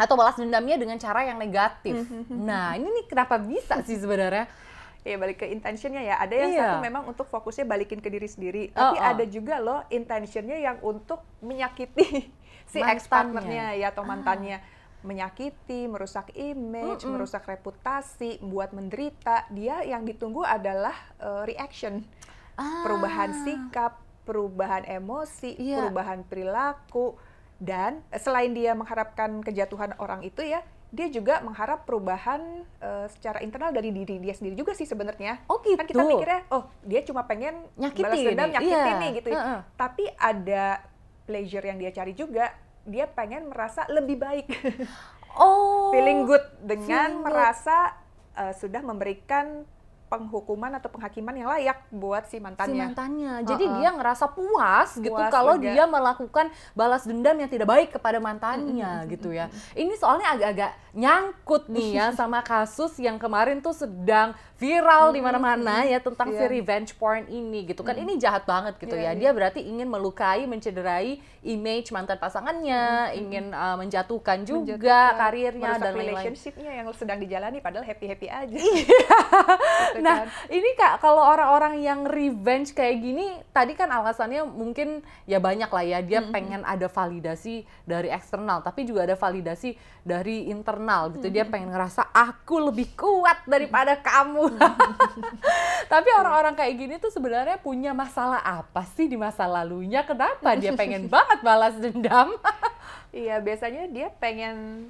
atau 0.00 0.16
balas 0.16 0.38
dendamnya 0.38 0.80
dengan 0.80 0.96
cara 0.96 1.26
yang 1.26 1.36
negatif 1.36 1.98
nah 2.30 2.78
ini 2.78 2.88
nih 2.88 3.04
kenapa 3.10 3.36
bisa 3.36 3.82
sih 3.82 3.98
sebenarnya 3.98 4.48
Ya 5.00 5.16
balik 5.16 5.40
ke 5.40 5.48
intentionnya 5.48 6.04
ya. 6.04 6.20
Ada 6.20 6.34
yang 6.36 6.50
Iya. 6.52 6.60
satu 6.60 6.76
memang 6.84 7.08
untuk 7.08 7.24
fokusnya 7.32 7.64
balikin 7.64 8.04
ke 8.04 8.12
diri 8.12 8.28
sendiri. 8.28 8.68
Oh, 8.76 8.92
Tapi 8.92 9.00
oh. 9.00 9.10
ada 9.16 9.24
juga 9.24 9.56
loh 9.56 9.80
intentionnya 9.88 10.60
yang 10.60 10.76
untuk 10.84 11.24
menyakiti 11.40 12.28
si 12.72 12.78
ex 12.84 13.08
partnernya 13.08 13.80
ya 13.80 13.96
atau 13.96 14.04
mantannya. 14.04 14.60
Menyakiti, 15.00 15.86
merusak 15.86 16.30
image, 16.34 17.02
Mm-mm. 17.02 17.16
merusak 17.16 17.44
reputasi, 17.44 18.38
membuat 18.38 18.70
menderita. 18.70 19.48
Dia 19.48 19.80
yang 19.82 20.04
ditunggu 20.04 20.42
adalah 20.42 20.94
eh, 21.16 21.42
reaction, 21.46 22.04
Ah. 22.54 22.84
perubahan 22.84 23.32
sikap, 23.42 23.96
perubahan 24.22 24.84
emosi, 24.84 25.56
Iya. 25.56 25.80
perubahan 25.80 26.20
perilaku. 26.22 27.16
Dan 27.56 28.04
eh, 28.08 28.20
selain 28.20 28.52
dia 28.52 28.72
mengharapkan 28.72 29.40
kejatuhan 29.40 29.96
orang 29.96 30.20
itu 30.20 30.44
ya, 30.44 30.60
dia 30.90 31.06
juga 31.06 31.38
mengharap 31.40 31.86
perubahan 31.86 32.40
eh, 32.82 33.06
secara 33.08 33.40
internal 33.40 33.70
dari 33.70 33.88
diri 33.90 34.18
dia 34.18 34.34
sendiri 34.34 34.52
juga 34.54 34.72
sih 34.72 34.84
sebenarnya. 34.84 35.44
oh 35.46 35.60
gitu 35.60 35.76
Kan 35.76 35.86
kita 35.86 36.02
mikirnya, 36.02 36.40
oh 36.50 36.68
dia 36.82 37.00
cuma 37.00 37.24
pengen 37.24 37.64
Nyakitin 37.78 38.04
balas 38.04 38.20
dendam, 38.26 38.48
nyakitin 38.52 38.76
iya. 38.76 39.00
nih 39.00 39.10
gitu. 39.16 39.28
ya. 39.30 39.38
Heeh. 39.38 39.60
Tapi 39.76 40.04
ada 40.12 40.64
pleasure 41.24 41.64
yang 41.64 41.78
dia 41.78 41.90
cari 41.90 42.12
juga. 42.12 42.50
Dia 42.88 43.06
pengen 43.10 43.52
merasa 43.52 43.84
lebih 43.90 44.16
baik, 44.16 44.46
oh 45.42 45.90
feeling 45.90 46.24
good 46.24 46.44
dengan 46.62 46.86
feeling 46.86 47.16
good. 47.20 47.26
merasa 47.26 47.76
eh, 48.38 48.52
sudah 48.56 48.82
memberikan 48.82 49.66
penghukuman 50.10 50.74
atau 50.74 50.90
penghakiman 50.90 51.30
yang 51.32 51.48
layak 51.48 51.78
buat 51.88 52.26
si 52.26 52.36
si 52.36 52.42
mantannya. 52.42 52.82
mantannya. 52.82 53.34
Jadi 53.46 53.64
Heeh. 53.64 53.76
dia 53.78 53.88
ngerasa 53.94 54.26
puas 54.34 54.98
gitu 54.98 55.14
Puas 55.14 55.30
kalau 55.30 55.54
juga. 55.54 55.70
dia 55.70 55.84
melakukan 55.86 56.46
balas 56.74 57.06
dendam 57.06 57.38
yang 57.38 57.46
tidak 57.46 57.70
baik 57.70 57.94
kepada 57.94 58.18
mantannya 58.18 59.06
gitu 59.06 59.30
ya. 59.30 59.46
Ini 59.72 59.94
soalnya 59.94 60.34
agak-agak 60.34 60.72
nyangkut 60.90 61.70
nih 61.70 61.94
ya 61.94 62.06
sama 62.18 62.42
kasus 62.42 62.98
yang 62.98 63.16
kemarin 63.16 63.62
tuh 63.62 63.70
sedang 63.70 64.34
viral 64.58 65.14
di 65.14 65.22
mana-mana 65.22 65.86
ya 65.86 66.02
tentang 66.02 66.34
si 66.34 66.42
Iya. 66.42 66.50
revenge 66.50 66.90
porn 66.98 67.24
ini 67.30 67.64
gitu 67.64 67.80
kan. 67.80 67.94
Ini 67.94 68.18
jahat 68.18 68.44
banget 68.44 68.76
gitu 68.76 68.92
ya. 68.92 69.14
Iya, 69.14 69.16
Dia 69.16 69.30
berarti 69.30 69.62
ingin 69.62 69.86
melukai, 69.86 70.44
mencederai 70.44 71.16
image 71.40 71.88
mantan 71.90 72.18
pasangannya, 72.18 73.14
ingin 73.14 73.54
uh, 73.54 73.78
menjatuhkan 73.78 74.42
juga 74.44 74.76
Menjatuhkan, 74.76 75.16
karirnya 75.16 75.70
dan 75.78 75.92
lain-lain. 75.94 76.08
relationship-nya 76.12 76.72
yang 76.82 76.88
sedang 76.92 77.16
dijalani 77.16 77.62
padahal 77.62 77.86
happy-happy 77.86 78.26
aja. 78.26 78.58
Gitu 79.90 79.99
Nah, 80.00 80.26
kan. 80.26 80.48
ini 80.48 80.70
kak 80.76 80.98
kalau 81.04 81.22
orang-orang 81.22 81.80
yang 81.80 82.08
revenge 82.08 82.72
kayak 82.72 83.00
gini, 83.00 83.26
tadi 83.52 83.76
kan 83.76 83.88
alasannya 83.92 84.44
mungkin 84.48 85.04
ya 85.28 85.38
banyak 85.38 85.70
lah 85.70 85.84
ya. 85.84 85.98
Dia 86.00 86.24
pengen 86.28 86.64
ada 86.64 86.88
validasi 86.88 87.62
dari 87.84 88.08
eksternal, 88.08 88.64
tapi 88.64 88.88
juga 88.88 89.04
ada 89.04 89.16
validasi 89.16 89.76
dari 90.02 90.48
internal 90.48 91.12
gitu. 91.14 91.28
Dia 91.28 91.44
pengen 91.44 91.70
ngerasa 91.70 92.10
aku 92.10 92.72
lebih 92.72 92.96
kuat 92.96 93.44
daripada 93.44 94.00
kamu. 94.00 94.56
tapi 95.92 96.08
orang-orang 96.16 96.56
kayak 96.56 96.74
gini 96.76 96.94
tuh 96.96 97.12
sebenarnya 97.12 97.60
punya 97.60 97.92
masalah 97.92 98.40
apa 98.40 98.82
sih 98.96 99.06
di 99.06 99.20
masa 99.20 99.44
lalunya? 99.44 100.02
Kenapa 100.02 100.56
dia 100.56 100.72
pengen 100.72 101.06
banget 101.12 101.38
balas 101.44 101.76
dendam? 101.76 102.34
Iya, 103.10 103.42
biasanya 103.42 103.90
dia 103.90 104.06
pengen 104.22 104.86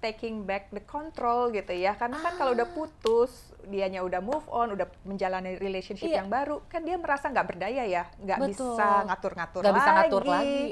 taking 0.00 0.48
back 0.48 0.72
the 0.72 0.80
control 0.82 1.52
gitu 1.52 1.76
ya. 1.76 1.92
Karena 1.94 2.16
kan 2.18 2.34
kalau 2.40 2.56
udah 2.56 2.68
putus, 2.72 3.51
dianya 3.68 4.02
udah 4.02 4.18
move 4.18 4.46
on, 4.50 4.74
udah 4.74 4.86
menjalani 5.06 5.54
relationship 5.58 6.10
Iya. 6.10 6.22
yang 6.24 6.28
baru, 6.28 6.62
kan 6.66 6.82
dia 6.82 6.98
merasa 6.98 7.30
nggak 7.30 7.46
berdaya 7.46 7.84
ya, 7.86 8.04
nggak 8.18 8.38
bisa 8.50 9.06
ngatur-ngatur 9.06 9.60
Nggak 9.62 9.72
lagi, 9.72 9.80
bisa 9.80 9.90
ngatur 9.94 10.22
lagi, 10.26 10.62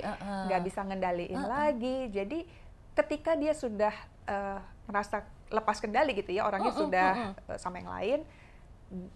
nggak 0.47 0.63
bisa 0.67 0.81
ngendaliin 0.87 1.41
lagi. 1.41 1.99
Jadi 2.11 2.39
ketika 2.95 3.33
dia 3.39 3.53
sudah 3.55 3.95
eh, 4.27 4.59
merasa 4.91 5.23
lepas 5.51 5.79
kendali 5.79 6.15
gitu 6.15 6.31
ya, 6.35 6.47
orangnya 6.47 6.71
Mm-mm, 6.75 6.83
sudah 6.87 7.11
mm-mm. 7.15 7.51
eh, 7.55 7.59
sama 7.59 7.79
yang 7.83 7.91
lain, 7.91 8.21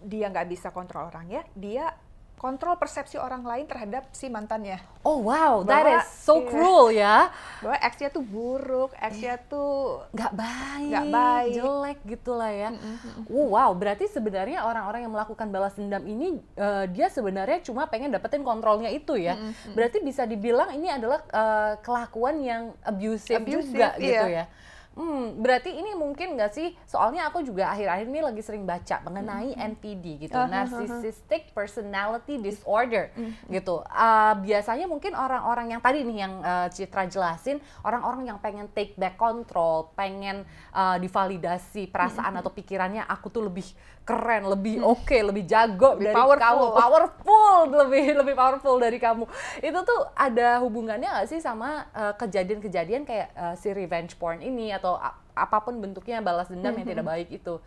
dia 0.03 0.31
nggak 0.31 0.47
bisa 0.47 0.71
kontrol 0.71 1.11
orangnya, 1.11 1.43
dia 1.51 1.91
kontrol 2.35 2.75
persepsi 2.75 3.15
orang 3.15 3.41
lain 3.41 3.65
terhadap 3.65 4.05
si 4.11 4.27
mantannya. 4.27 4.77
Oh 5.01 5.17
wow, 5.19 5.63
that 5.63 5.81
Bahwa- 5.81 5.97
is 5.97 6.07
so 6.11 6.37
iya. 6.37 6.45
cruel 6.45 6.85
ya. 6.91 7.17
bahwa 7.63 7.77
X-nya 7.81 8.09
tuh 8.09 8.21
buruk, 8.21 8.91
X-nya 8.93 9.41
tuh 9.41 10.03
nggak 10.11 10.33
baik, 10.35 10.89
Nggak 10.91 11.07
baik. 11.09 11.53
jelek 11.55 11.99
gitu 12.05 12.31
lah 12.35 12.51
ya. 12.51 12.69
Oh, 13.27 13.49
wow, 13.49 13.71
berarti 13.71 14.05
sebenarnya 14.05 14.61
orang-orang 14.61 15.07
yang 15.07 15.13
melakukan 15.13 15.47
balas 15.49 15.73
dendam 15.73 16.03
ini 16.03 16.37
eh, 16.53 16.85
dia 16.91 17.07
sebenarnya 17.07 17.63
cuma 17.63 17.87
pengen 17.87 18.13
dapetin 18.13 18.43
kontrolnya 18.43 18.91
itu 18.91 19.15
ya. 19.15 19.33
Berarti 19.71 20.03
bisa 20.03 20.23
dibilang 20.23 20.69
ini 20.69 20.91
adalah 20.91 21.23
eh, 21.25 21.73
kelakuan 21.81 22.37
yang 22.39 22.63
abusive, 22.81 23.41
Abusive, 23.41 23.73
juga 23.73 23.89
gitu 23.97 24.27
iya. 24.29 24.43
ya. 24.43 24.45
Hmm, 24.95 25.43
berarti 25.43 25.75
ini 25.75 25.91
mungkin 25.91 26.39
nggak 26.39 26.51
sih? 26.55 26.71
Soalnya 26.87 27.27
aku 27.27 27.43
juga 27.43 27.67
akhir-akhir 27.67 28.07
ini 28.07 28.23
lagi 28.23 28.39
sering 28.39 28.63
baca 28.63 29.03
mengenai 29.03 29.51
NPD 29.75 30.23
gitu, 30.23 30.39
ah. 30.39 30.47
Narcissistic 30.47 31.51
Personality 31.51 32.39
Disorder 32.39 33.11
gitu. 33.51 33.83
Ah, 33.91 34.39
biasanya 34.39 34.87
mungkin 34.87 35.11
orang-orang 35.11 35.75
yang 35.75 35.81
tadi 35.83 36.07
nih 36.07 36.17
yang 36.23 36.33
eh, 36.39 36.67
Citra 36.71 37.11
jelasin, 37.11 37.59
orang-orang 37.83 38.31
yang 38.31 38.39
pengen 38.39 38.71
take 38.71 38.95
back 38.95 39.19
control, 39.19 39.91
pengen 39.99 40.47
eh, 40.71 40.97
divalidasi 41.03 41.91
perasaan 41.91 42.39
atau 42.39 42.55
pikirannya 42.55 43.03
aku 43.03 43.27
tuh 43.27 43.51
lebih 43.51 43.67
keren, 44.05 44.45
lebih 44.45 44.85
oke, 44.85 45.17
lebih 45.17 45.49
jago 45.49 45.97
Lebih 45.97 46.13
dari 46.13 46.15
powerful. 46.15 46.45
kamu, 46.45 46.65
powerful, 46.77 47.57
lebih 47.83 48.05
lebih 48.21 48.35
powerful 48.37 48.75
dari 48.77 49.01
kamu. 49.01 49.25
Itu 49.59 49.79
tuh 49.81 49.99
ada 50.13 50.61
hubungannya 50.61 51.09
nggak 51.09 51.27
sih 51.27 51.41
sama 51.41 51.89
eh, 51.91 52.13
kejadian-kejadian 52.15 53.03
kayak 53.03 53.33
eh, 53.33 53.55
si 53.57 53.73
revenge 53.73 54.13
porn 54.15 54.45
ini 54.45 54.69
atau 54.71 54.84
a- 54.91 55.17
apa 55.33 55.57
pun 55.59 55.77
bentuknya 55.77 56.19
balas 56.19 56.47
dendam 56.47 56.73
yang 56.73 56.85
tidak 56.85 57.05
baik 57.05 57.29
itu? 57.31 57.57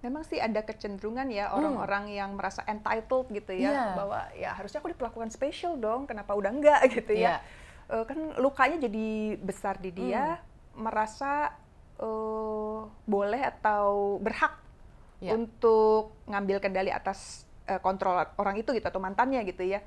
memang 0.00 0.24
sih 0.24 0.40
ada 0.40 0.64
kecenderungan 0.64 1.28
ya 1.28 1.52
orang-orang 1.52 2.08
yang 2.08 2.32
merasa 2.32 2.64
entitled 2.64 3.28
gitu 3.28 3.52
ya 3.52 3.68
Hmm. 3.68 3.76
Iya. 3.76 3.92
bahwa 3.92 4.18
ya 4.32 4.50
harusnya 4.50 4.80
aku 4.80 4.88
diperlakukan 4.90 5.28
spesial 5.28 5.76
dong 5.76 6.08
kenapa 6.08 6.32
udah 6.32 6.48
enggak 6.48 6.80
gitu 6.96 7.12
Iya. 7.12 7.36
ya 7.36 7.68
Eh, 7.90 8.04
kan 8.06 8.16
lukanya 8.38 8.80
jadi 8.80 9.08
besar 9.36 9.76
di 9.76 9.92
dia 9.92 10.40
Hmm. 10.72 10.88
merasa 10.88 11.52
eh, 11.98 12.78
boleh 13.04 13.42
atau 13.44 14.16
berhak 14.16 14.56
Iya. 15.20 15.36
untuk 15.36 16.16
ngambil 16.24 16.64
kendali 16.64 16.88
atas 16.88 17.44
eh, 17.66 17.76
kontrol 17.76 18.16
orang 18.34 18.56
itu 18.56 18.72
gitu 18.72 18.86
atau 18.86 18.98
mantannya 18.98 19.44
gitu 19.44 19.68
ya 19.68 19.84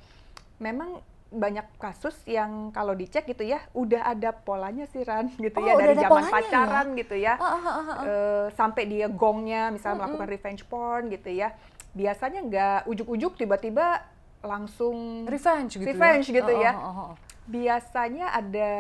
memang 0.60 1.02
banyak 1.34 1.66
kasus 1.76 2.14
yang 2.24 2.70
kalau 2.70 2.94
dicek 2.94 3.26
gitu 3.26 3.44
ya 3.44 3.60
udah 3.72 4.06
ada 4.08 4.30
polanya 4.32 4.86
sih 4.86 5.02
Ran 5.02 5.34
gitu 5.42 5.54
Oh, 5.54 5.64
ya 5.64 5.74
dari 5.76 5.94
zaman 5.96 6.10
polanya 6.10 6.30
ya? 6.30 6.36
pacaran 6.36 6.88
gitu 6.94 7.16
ya 7.16 7.34
Ah, 7.36 7.46
ah, 7.46 7.60
ah, 7.60 7.82
ah. 7.84 7.98
eh, 8.02 8.46
sampai 8.52 8.84
dia 8.86 9.08
gongnya 9.08 9.68
misalnya 9.68 9.98
Mm-mm. 9.98 10.14
melakukan 10.14 10.30
revenge 10.30 10.64
porn 10.64 11.04
gitu 11.08 11.30
ya 11.30 11.52
biasanya 11.92 12.40
nggak 12.42 12.80
ujuk-ujuk 12.88 13.34
tiba-tiba 13.36 14.02
langsung 14.42 15.24
Revenge 15.24 15.74
gitu 15.74 15.88
Revenge 15.88 16.26
ya? 16.26 16.36
gitu 16.36 16.52
Oh, 16.52 16.60
ya. 16.60 16.72
oh, 16.72 16.84
oh, 16.84 16.98
oh. 17.08 17.14
biasanya 17.46 18.28
ada 18.30 18.72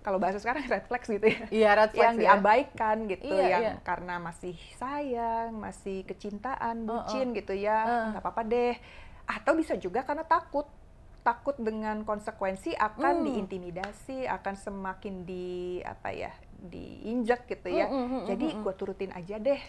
kalau 0.00 0.16
bahasa 0.16 0.36
sekarang 0.36 0.64
red 0.64 0.82
flags 0.82 1.06
gitu 1.06 1.22
ya 1.22 1.40
Iya, 1.48 1.70
red 1.76 1.90
flags 1.92 2.00
yang 2.02 2.16
ya. 2.16 2.22
diabaikan 2.26 2.96
gitu 3.06 3.28
Iya, 3.28 3.44
yang 3.46 3.62
iya. 3.62 3.74
karena 3.80 4.16
masih 4.16 4.56
sayang 4.74 5.52
masih 5.54 6.02
kecintaan 6.02 6.76
Oh, 6.82 6.90
oh. 6.90 7.04
bucin 7.04 7.30
gitu 7.32 7.52
ya 7.52 7.78
Uh. 7.80 8.06
nggak 8.10 8.22
apa-apa 8.22 8.42
deh 8.42 8.74
atau 9.28 9.52
bisa 9.54 9.76
juga 9.76 10.02
karena 10.02 10.24
takut 10.24 10.66
takut 11.20 11.56
dengan 11.56 12.02
konsekuensi 12.02 12.72
akan 12.72 13.14
Hmm. 13.20 13.26
diintimidasi 13.26 14.24
akan 14.24 14.54
semakin 14.54 15.22
di 15.22 15.46
apa 15.80 16.10
ya 16.10 16.32
diinjak 16.60 17.44
gitu 17.46 17.68
ya 17.68 17.86
Mm, 17.86 17.96
mm, 17.96 18.08
mm, 18.08 18.22
jadi 18.26 18.46
mm, 18.46 18.56
mm. 18.56 18.62
gue 18.62 18.74
turutin 18.74 19.12
aja 19.12 19.36
deh 19.36 19.60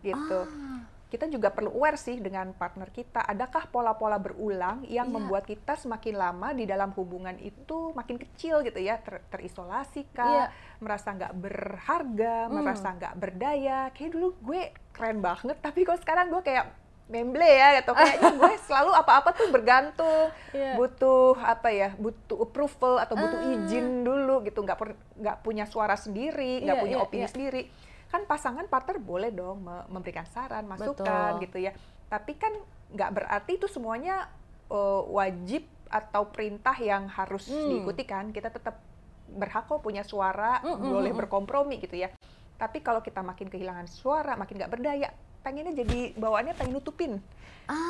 gitu 0.00 0.40
Ah, 0.42 0.82
kita 1.06 1.28
juga 1.28 1.52
perlu 1.52 1.68
aware 1.70 2.00
sih 2.00 2.16
dengan 2.18 2.56
partner 2.56 2.88
kita. 2.88 3.20
Adakah 3.20 3.68
pola-pola 3.68 4.16
berulang 4.16 4.80
yang 4.88 5.06
Iya. 5.06 5.12
membuat 5.12 5.44
kita 5.44 5.76
semakin 5.76 6.16
lama 6.16 6.56
di 6.56 6.64
dalam 6.64 6.88
hubungan 6.96 7.36
itu 7.36 7.92
makin 7.92 8.16
kecil 8.16 8.64
gitu 8.64 8.80
ya, 8.80 8.96
ter- 8.96 9.20
terisolasi 9.28 10.08
kah, 10.08 10.48
Iya. 10.48 10.80
merasa 10.80 11.12
nggak 11.12 11.36
berharga, 11.36 12.48
Hmm. 12.48 12.56
merasa 12.56 12.88
nggak 12.90 13.14
berdaya. 13.14 13.92
Kayak 13.92 14.10
dulu 14.10 14.28
gue 14.40 14.62
keren 14.90 15.20
banget, 15.20 15.60
tapi 15.60 15.84
kok 15.84 16.00
sekarang 16.00 16.32
gue 16.32 16.40
kayak 16.40 16.64
memble 17.06 17.42
ya 17.42 17.78
gitu. 17.78 17.90
Kayaknya 17.90 18.30
gue 18.32 18.52
selalu 18.66 18.90
apa-apa 18.92 19.30
tuh 19.32 19.48
bergantung, 19.48 20.30
Iya. 20.50 20.74
butuh 20.74 21.34
apa 21.36 21.68
ya, 21.68 21.90
butuh 21.94 22.38
approval 22.40 22.98
atau 22.98 23.14
butuh 23.14 23.38
Ah. 23.38 23.52
izin 23.52 24.02
dulu 24.02 24.42
gitu, 24.42 24.60
nggak 24.60 24.78
nggak 25.16 25.36
punya 25.40 25.64
suara 25.64 25.94
sendiri, 25.94 26.60
nggak 26.60 26.76
Iya, 26.76 26.82
punya 26.82 26.96
iya, 26.96 27.04
opini 27.04 27.22
iya. 27.22 27.30
sendiri. 27.30 27.62
Kan 28.06 28.24
pasangan 28.24 28.66
partner 28.66 28.98
boleh 28.98 29.30
dong 29.30 29.62
me- 29.62 29.86
memberikan 29.88 30.24
saran, 30.26 30.64
masukan 30.64 31.00
Betul. 31.36 31.42
gitu 31.42 31.58
ya. 31.60 31.72
Tapi 32.06 32.32
kan 32.34 32.52
nggak 32.90 33.10
berarti 33.12 33.52
itu 33.56 33.66
semuanya 33.66 34.28
eh, 34.68 35.02
wajib 35.06 35.64
atau 35.86 36.24
perintah 36.26 36.72
yang 36.74 37.04
harus 37.06 37.44
Hmm. 37.44 37.68
diikuti 37.68 38.02
kan. 38.02 38.30
Kita 38.30 38.48
tetap 38.48 38.80
berhak 39.28 39.64
kok 39.64 39.80
punya 39.80 40.00
suara, 40.02 40.60
Mm, 40.60 40.68
mm, 40.70 40.80
boleh 40.82 41.02
mm, 41.04 41.12
mm. 41.12 41.20
berkompromi 41.20 41.76
gitu 41.78 41.96
ya. 41.98 42.08
Tapi 42.54 42.80
kalau 42.80 43.00
kita 43.00 43.20
makin 43.20 43.48
kehilangan 43.48 43.84
suara, 43.86 44.32
makin 44.34 44.56
nggak 44.56 44.68
berdaya, 44.70 45.08
pengennya 45.42 45.74
jadi 45.74 46.14
bawaannya 46.16 46.54
pengen 46.54 46.78
nutupin 46.78 47.18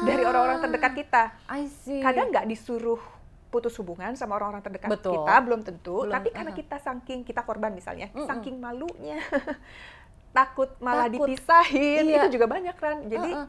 dari 0.04 0.22
orang-orang 0.22 0.58
terdekat 0.60 0.92
kita. 0.94 1.22
Ah, 1.48 1.58
I 1.60 1.68
see. 1.68 2.00
Kadang 2.00 2.32
nggak 2.32 2.46
disuruh 2.48 3.00
putus 3.52 3.76
hubungan 3.76 4.16
sama 4.16 4.40
orang-orang 4.40 4.64
terdekat 4.64 4.88
Betul. 4.88 5.20
kita, 5.20 5.34
belum 5.44 5.60
tentu. 5.60 5.96
Belum, 6.08 6.12
tapi 6.12 6.32
karena 6.32 6.52
aha. 6.52 6.58
kita 6.58 6.76
saking 6.80 7.20
kita 7.20 7.44
korban 7.44 7.76
misalnya, 7.76 8.08
Mm-mm. 8.16 8.24
saking 8.24 8.56
malunya, 8.56 9.20
takut 10.36 10.72
malah 10.80 11.12
Takut. 11.12 11.28
dipisahin, 11.28 12.08
Iya. 12.08 12.24
itu 12.24 12.40
juga 12.40 12.48
banyak 12.48 12.76
kan. 12.80 13.04
Jadi 13.04 13.30
Uh-uh. 13.36 13.46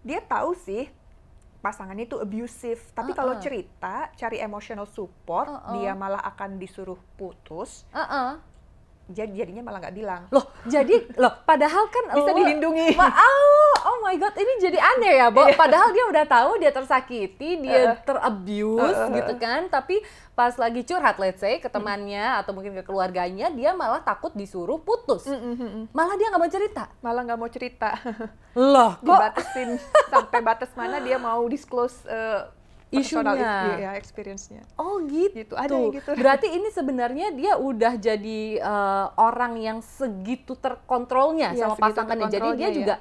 dia 0.00 0.24
tahu 0.24 0.56
sih 0.56 0.88
pasangannya 1.60 2.08
itu 2.08 2.16
abusive, 2.16 2.80
tapi 2.96 3.12
kalau 3.12 3.36
Uh-uh. 3.36 3.44
cerita 3.44 4.08
cari 4.16 4.40
emotional 4.40 4.88
support, 4.88 5.52
Uh-uh. 5.52 5.76
dia 5.76 5.92
malah 5.92 6.24
akan 6.24 6.56
disuruh 6.56 6.96
putus. 7.20 7.84
Uh-uh. 7.92 8.40
Jadi 9.12 9.38
jadinya 9.38 9.62
malah 9.62 9.78
nggak 9.84 9.96
bilang. 9.96 10.22
Loh, 10.32 10.48
jadi 10.64 11.06
loh 11.20 11.32
padahal 11.44 11.84
kan 11.92 12.04
Bisa 12.16 12.30
lo- 12.32 12.38
dilindungi. 12.40 12.96
Wah, 12.96 13.12
oh, 13.12 13.74
oh 13.92 13.96
my 14.00 14.16
god, 14.16 14.34
ini 14.34 14.52
jadi 14.58 14.78
aneh 14.80 15.14
ya, 15.22 15.26
Bo. 15.28 15.44
Padahal 15.52 15.92
dia 15.92 16.04
udah 16.08 16.24
tahu 16.26 16.50
dia 16.58 16.72
tersakiti, 16.72 17.60
dia 17.60 17.92
Uh-uh. 17.92 17.96
terabuse 18.02 18.98
Uh-uh. 18.98 19.14
gitu 19.14 19.34
kan, 19.36 19.68
tapi 19.68 20.00
pas 20.32 20.56
lagi 20.56 20.80
curhat 20.82 21.20
let's 21.20 21.44
say 21.44 21.60
ke 21.60 21.68
temannya 21.68 22.40
atau 22.40 22.56
mungkin 22.56 22.72
ke 22.72 22.82
keluarganya, 22.82 23.52
dia 23.52 23.76
malah 23.76 24.00
takut 24.00 24.32
disuruh 24.32 24.80
putus. 24.80 25.28
Malah 25.92 26.16
dia 26.16 26.32
nggak 26.32 26.42
mau 26.42 26.50
cerita. 26.50 26.88
Malah 27.04 27.22
nggak 27.28 27.38
mau 27.38 27.50
cerita. 27.52 27.90
Loh, 28.56 28.96
kok 28.96 29.04
Dibatasin 29.04 29.76
sampai 30.08 30.40
batas 30.40 30.72
mana 30.72 31.00
dia 31.00 31.20
mau 31.20 31.44
disclose 31.48 32.04
uh, 32.08 32.48
Isunya. 32.92 33.80
ya, 33.80 33.90
experience-nya. 33.96 34.62
Oh 34.76 35.00
gitu. 35.08 35.32
Gitu, 35.32 35.54
ada 35.56 35.72
yang 35.72 35.96
gitu. 35.96 36.10
Berarti 36.12 36.52
ini 36.52 36.68
sebenarnya 36.68 37.32
dia 37.32 37.56
udah 37.56 37.96
jadi 37.96 38.40
eh, 38.60 39.06
orang 39.16 39.56
yang 39.56 39.78
segitu 39.80 40.52
terkontrolnya 40.54 41.56
Iya, 41.56 41.72
sama 41.72 41.74
segitu 41.80 41.84
pasangannya. 41.88 42.28
Jadi 42.28 42.48
dia 42.60 42.68
ya. 42.68 42.74
juga 42.76 42.94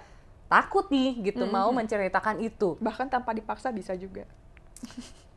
takut 0.47 0.87
nih 0.87 1.31
gitu 1.31 1.43
Mhm. 1.43 1.51
mau 1.51 1.69
menceritakan 1.71 2.39
itu. 2.39 2.79
Bahkan 2.79 3.11
tanpa 3.11 3.35
dipaksa 3.35 3.69
bisa 3.69 3.91
juga. 3.93 4.23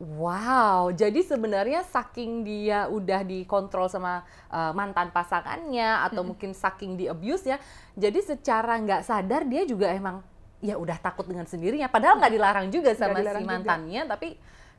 Wow, 0.02 0.90
jadi 0.90 1.22
sebenarnya 1.22 1.86
saking 1.86 2.42
dia 2.42 2.90
udah 2.90 3.22
dikontrol 3.22 3.86
sama 3.86 4.26
eh, 4.50 4.72
mantan 4.74 5.14
pasangannya 5.14 6.02
atau 6.10 6.26
mungkin 6.26 6.50
saking 6.50 6.98
di 6.98 7.06
abuse 7.06 7.46
ya, 7.46 7.58
jadi 7.94 8.18
secara 8.20 8.74
nggak 8.78 9.02
sadar 9.02 9.46
dia 9.46 9.62
juga 9.62 9.90
emang 9.90 10.18
ya 10.64 10.80
udah 10.80 10.96
takut 10.96 11.28
dengan 11.28 11.44
sendirinya. 11.44 11.92
Padahal 11.92 12.16
nggak 12.16 12.32
dilarang 12.32 12.66
juga 12.72 12.96
sama 12.96 13.20
dilarang 13.20 13.44
si 13.44 13.46
juga. 13.46 13.52
mantannya, 13.52 14.02
tapi 14.08 14.28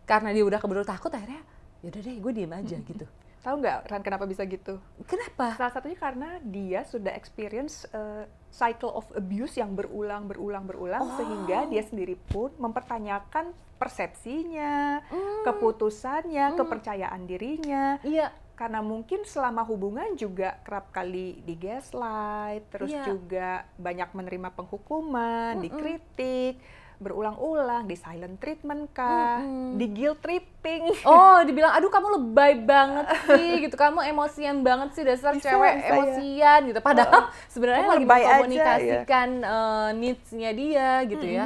karena 0.10 0.30
dia 0.34 0.42
udah 0.42 0.58
keburu 0.58 0.82
takut 0.82 1.14
akhirnya 1.14 1.42
yaudah 1.86 2.02
deh 2.02 2.18
gue 2.18 2.32
diem 2.34 2.50
aja 2.50 2.78
gitu. 2.82 3.06
Tahu 3.46 3.62
nggak 3.62 3.78
Ran 3.86 4.02
kenapa 4.02 4.26
bisa 4.26 4.42
gitu? 4.50 4.82
Kenapa? 5.06 5.54
Salah 5.54 5.70
satunya 5.70 5.94
karena 5.94 6.42
dia 6.42 6.82
sudah 6.82 7.14
experience 7.14 7.86
uh, 7.94 8.26
cycle 8.50 8.90
of 8.90 9.06
abuse 9.14 9.54
yang 9.54 9.78
berulang, 9.78 10.26
berulang, 10.26 10.66
berulang, 10.66 11.06
Oh. 11.06 11.14
sehingga 11.14 11.70
dia 11.70 11.86
sendiri 11.86 12.18
pun 12.18 12.50
mempertanyakan 12.58 13.54
persepsinya, 13.78 15.06
Hmm, 15.06 15.44
keputusannya, 15.46 16.46
Hmm. 16.54 16.58
kepercayaan 16.58 17.22
dirinya. 17.26 18.02
Iya, 18.02 18.34
Karena 18.56 18.80
mungkin 18.80 19.28
selama 19.28 19.62
hubungan 19.62 20.16
juga 20.16 20.56
kerap 20.64 20.88
kali 20.90 21.44
di 21.44 21.56
gaslight, 21.56 22.64
terus 22.72 22.88
Iya. 22.90 23.04
juga 23.06 23.50
banyak 23.76 24.10
menerima 24.10 24.50
penghukuman, 24.50 25.60
Mm-mm. 25.60 25.64
dikritik, 25.68 26.56
berulang-ulang, 26.96 27.84
di 27.84 28.00
silent 28.00 28.40
treatment 28.40 28.88
kah, 28.90 29.44
Mm-mm. 29.44 29.76
di 29.76 29.86
guilt 29.92 30.24
tripping. 30.24 30.88
Oh, 31.04 31.44
dibilang, 31.44 31.76
aduh 31.76 31.92
kamu 31.92 32.08
lebay 32.16 32.56
banget 32.58 33.06
sih, 33.28 33.68
gitu. 33.68 33.76
Kamu 33.76 34.00
emosian 34.02 34.64
banget 34.64 34.96
sih, 34.96 35.04
dasar 35.04 35.36
Bisa, 35.36 35.52
cewek 35.52 35.76
bisa 35.76 35.84
ya. 35.84 35.92
emosian, 35.92 36.60
gitu. 36.72 36.80
Padahal 36.80 37.22
sebenarnya 37.52 37.84
Kamu 37.84 37.92
lagi 37.92 38.00
aja, 38.00 38.08
ya. 38.08 38.16
mengkomunikasikan 38.16 39.30
eh, 39.44 39.90
needs-nya 40.00 40.52
dia, 40.56 40.90
gitu 41.04 41.28
ya. 41.28 41.46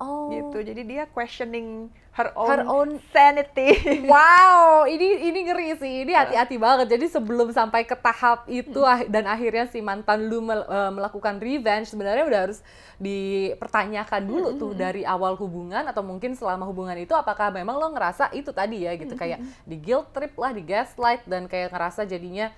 Oh, 0.00 0.32
gitu. 0.32 0.64
Jadi 0.64 0.82
dia 0.82 1.04
questioning 1.06 1.92
her 2.12 2.28
own, 2.36 2.48
Her 2.48 2.62
own- 2.62 2.96
sanity. 3.08 3.72
Wow, 4.04 4.84
ini 4.84 5.32
ini 5.32 5.48
ngeri 5.48 5.72
sih. 5.74 6.04
Ini 6.04 6.12
hati-hati 6.12 6.56
banget. 6.56 6.92
Jadi 6.92 7.08
sebelum 7.08 7.48
sampai 7.50 7.82
ke 7.82 7.96
tahap 7.96 8.44
itu 8.46 8.80
ah- 8.82 9.00
dan 9.04 9.24
akhirnya 9.24 9.64
si 9.64 9.80
mantan 9.80 10.28
lu 10.28 10.38
mel- 10.38 10.64
eh, 10.64 10.92
melakukan 10.92 11.40
revenge, 11.40 11.88
sebenarnya 11.88 12.28
udah 12.28 12.40
harus 12.44 12.60
dipertanyakan 13.00 14.22
dulu 14.22 14.48
tuh 14.54 14.72
dari 14.72 15.02
awal 15.02 15.34
hubungan 15.34 15.82
atau 15.84 16.00
mungkin 16.00 16.32
selama 16.32 16.64
hubungan 16.64 16.94
itu 16.96 17.12
apakah 17.12 17.48
memang 17.48 17.74
lo 17.74 17.88
ngerasa 17.90 18.28
itu 18.30 18.52
tadi 18.52 18.84
ya 18.84 18.92
gitu 18.94 19.14
kayak 19.14 19.38
di 19.64 19.76
guilt 19.76 20.12
trip 20.12 20.36
lah, 20.36 20.52
di 20.52 20.60
gaslight 20.60 21.24
dan 21.24 21.48
kayak 21.48 21.72
ngerasa 21.72 22.04
jadinya 22.04 22.52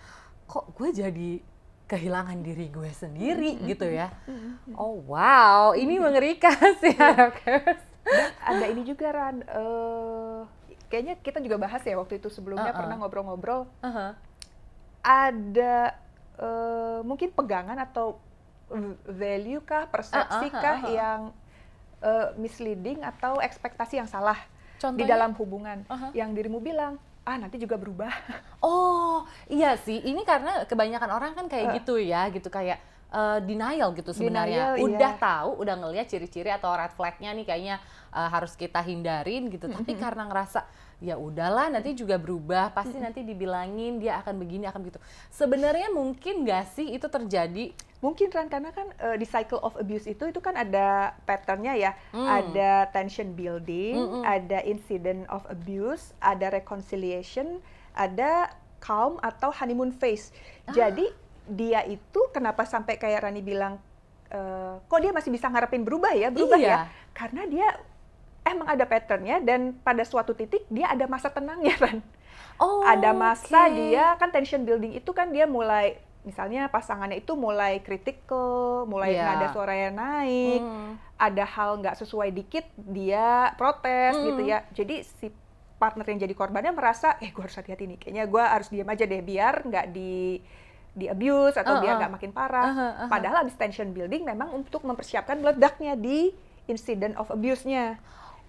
kok 0.44 0.74
gue 0.74 0.90
jadi 0.90 1.30
kehilangan 1.84 2.40
diri 2.40 2.68
gue 2.68 2.90
sendiri 2.90 3.60
gitu 3.62 3.86
ya. 3.86 4.10
Oh 4.74 4.98
wow, 5.00 5.72
ini 5.74 5.96
mengerikan 5.96 6.58
sih. 6.76 6.96
Dan 8.04 8.30
ada 8.38 8.64
ini 8.68 8.82
juga 8.82 9.08
Ran, 9.08 9.40
eh, 9.40 10.40
kayaknya 10.86 11.14
kita 11.18 11.40
juga 11.40 11.56
bahas 11.56 11.80
ya 11.80 11.96
waktu 11.96 12.20
itu 12.20 12.28
sebelumnya 12.28 12.70
Uh-uh. 12.70 12.78
pernah 12.78 12.96
ngobrol-ngobrol. 13.00 13.64
Aha. 13.80 14.14
Ada 15.00 15.92
eh, 16.34 17.00
mungkin 17.02 17.30
pegangan 17.30 17.76
atau 17.78 18.20
value 19.06 19.60
kah, 19.60 19.86
persepsi 19.86 20.48
kah 20.50 20.82
uh-uh. 20.82 20.90
yang 20.90 21.20
eh, 22.00 22.28
misleading 22.36 23.00
atau 23.00 23.38
ekspektasi 23.38 23.96
yang 23.96 24.08
salah 24.08 24.36
di 24.36 24.80
Contohnya? 24.80 25.08
dalam 25.08 25.32
hubungan 25.34 25.78
Uh-huh. 25.86 26.10
yang 26.12 26.32
dirimu 26.32 26.60
bilang 26.60 26.96
ah 27.24 27.40
nanti 27.40 27.56
juga 27.56 27.80
berubah. 27.80 28.12
Oh, 28.60 29.24
iya 29.46 29.76
sih. 29.76 29.96
Ini 29.96 30.24
karena 30.24 30.64
kebanyakan 30.64 31.08
orang 31.08 31.32
kan 31.32 31.46
kayak 31.48 31.66
Eh. 31.68 31.74
gitu 31.80 31.96
ya, 31.96 32.28
gitu 32.28 32.48
kayak 32.48 32.76
eh, 33.14 33.38
denial 33.46 33.94
gitu 33.94 34.10
sebenarnya. 34.10 34.74
Denial, 34.74 34.86
udah 34.90 35.12
iya. 35.14 35.22
tahu, 35.22 35.50
udah 35.62 35.74
ngelihat 35.78 36.06
ciri-ciri 36.10 36.50
atau 36.50 36.74
red 36.74 36.90
flag-nya 36.98 37.30
nih 37.30 37.46
kayaknya 37.46 37.76
eh, 38.10 38.28
harus 38.28 38.58
kita 38.58 38.82
hindarin 38.82 39.46
gitu. 39.54 39.70
Tapi 39.70 39.94
karena 39.94 40.26
ngerasa 40.26 40.66
ya 41.02 41.20
udahlah 41.20 41.68
nanti 41.68 41.92
juga 41.92 42.16
berubah, 42.16 42.72
pasti 42.72 42.96
nanti 42.96 43.26
dibilangin 43.26 43.98
dia 44.00 44.18
akan 44.24 44.40
begini 44.40 44.64
akan 44.70 44.80
begitu. 44.82 44.98
Sebenarnya 45.28 45.90
mungkin 45.92 46.46
nggak 46.46 46.64
sih 46.74 46.90
itu 46.96 47.06
terjadi? 47.06 47.74
Mungkin 48.00 48.28
Ran 48.28 48.52
karena 48.52 48.68
kan 48.68 48.92
eh, 49.00 49.16
di 49.16 49.24
cycle 49.24 49.60
of 49.64 49.76
abuse 49.80 50.04
itu 50.04 50.28
itu 50.28 50.40
kan 50.40 50.54
ada 50.56 51.16
patternnya 51.24 51.72
ya, 51.76 51.92
Hmm. 52.12 52.28
ada 52.28 52.88
tension 52.92 53.32
building, 53.32 53.96
Mm-mm. 53.96 54.22
ada 54.24 54.60
incident 54.64 55.24
of 55.32 55.40
abuse, 55.48 56.12
ada 56.20 56.52
reconciliation, 56.52 57.64
ada 57.96 58.52
calm 58.84 59.16
atau 59.24 59.48
honeymoon 59.48 59.88
phase. 59.96 60.36
Ah. 60.68 60.76
Jadi 60.76 61.08
dia 61.46 61.84
itu 61.84 62.20
kenapa 62.30 62.64
sampai 62.64 62.96
kayak 62.96 63.22
Rani 63.22 63.40
bilang 63.40 63.76
eh, 64.28 64.74
kok 64.80 64.98
dia 64.98 65.10
masih 65.10 65.28
bisa 65.28 65.46
ngarepin 65.46 65.82
berubah 65.82 66.12
ya, 66.12 66.28
berubah 66.28 66.56
Iya. 66.56 66.68
ya? 66.68 66.78
Karena 67.12 67.44
dia 67.44 67.68
emang 68.42 68.68
ada 68.68 68.84
patternnya 68.84 69.40
dan 69.40 69.72
pada 69.78 70.02
suatu 70.02 70.32
titik 70.32 70.64
dia 70.68 70.88
ada 70.88 71.04
masa 71.04 71.28
tenangnya 71.28 71.76
Ran 71.82 72.00
Oh, 72.54 72.82
ada 72.82 73.10
masa 73.10 73.66
oke. 73.66 73.74
dia 73.74 74.14
kan 74.14 74.30
tension 74.30 74.62
building 74.62 74.94
itu 74.94 75.10
kan 75.10 75.28
dia 75.28 75.42
mulai 75.44 75.98
misalnya 76.22 76.66
pasangannya 76.66 77.18
itu 77.18 77.34
mulai 77.34 77.82
critical, 77.82 78.86
mulai 78.86 79.12
Iya. 79.12 79.26
nada 79.28 79.46
suaranya 79.50 79.90
naik, 79.92 80.62
Hmm. 80.62 80.94
ada 81.16 81.44
hal 81.44 81.76
nggak 81.78 81.98
sesuai 81.98 82.30
dikit 82.30 82.64
dia 82.78 83.52
protes 83.54 84.14
Hmm. 84.14 84.24
gitu 84.24 84.42
ya. 84.44 84.64
Jadi 84.70 85.02
si 85.02 85.28
partner 85.76 86.06
yang 86.06 86.22
jadi 86.22 86.32
korbannya 86.32 86.72
merasa, 86.72 87.18
eh 87.18 87.28
gue 87.28 87.42
harus 87.42 87.52
hati-hati 87.52 87.84
nih, 87.84 87.98
kayaknya 87.98 88.24
gue 88.24 88.40
harus 88.40 88.70
diam 88.70 88.88
aja 88.88 89.04
deh 89.04 89.20
biar 89.20 89.66
nggak 89.66 89.86
di 89.90 90.40
di 90.94 91.10
abuse 91.10 91.58
atau 91.58 91.74
Uh-uh. 91.76 91.82
biar 91.82 91.94
nggak 91.98 92.12
makin 92.14 92.30
parah. 92.30 92.64
Aha, 92.70 92.86
aha. 92.86 93.06
Padahal 93.10 93.36
habis 93.42 93.58
tension 93.58 93.90
building 93.90 94.22
memang 94.22 94.54
untuk 94.54 94.86
mempersiapkan 94.86 95.42
meledaknya 95.42 95.98
di 95.98 96.30
incident 96.64 97.18
of 97.18 97.28
abuse-nya 97.28 97.98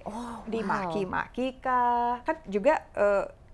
Oh, 0.05 0.45
dimaki-maki 0.45 1.57
kah 1.57 2.21
kan 2.21 2.37
juga 2.45 2.77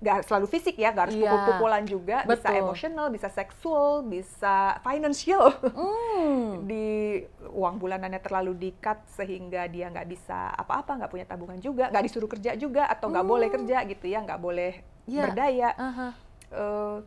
nggak 0.02 0.28
selalu 0.28 0.52
fisik 0.52 0.76
ya, 0.76 0.92
nggak 0.92 1.06
harus 1.08 1.16
Iya. 1.16 1.30
pukul-pukulan 1.30 1.84
juga, 1.86 2.18
bisa 2.26 2.50
Betul. 2.50 2.60
emosional, 2.60 3.08
bisa 3.08 3.30
seksual, 3.30 4.02
bisa 4.04 4.82
financial. 4.82 5.54
Hmm. 5.62 6.66
di 6.70 7.22
uang 7.54 7.78
bulanannya 7.78 8.18
terlalu 8.20 8.58
di-cut 8.58 9.06
sehingga 9.08 9.70
dia 9.70 9.88
nggak 9.88 10.10
bisa 10.10 10.52
apa-apa, 10.58 11.00
nggak 11.00 11.12
punya 11.14 11.24
tabungan 11.24 11.62
juga, 11.62 11.88
nggak 11.88 12.04
disuruh 12.04 12.28
kerja 12.28 12.58
juga 12.58 12.90
atau 12.90 13.14
nggak 13.14 13.28
boleh 13.30 13.48
kerja 13.48 13.78
gitu 13.86 14.06
ya, 14.10 14.20
nggak 14.26 14.42
boleh 14.42 14.74
Iya. 15.06 15.22
berdaya, 15.30 15.70
Aha. 15.78 16.08
eh, 16.52 16.98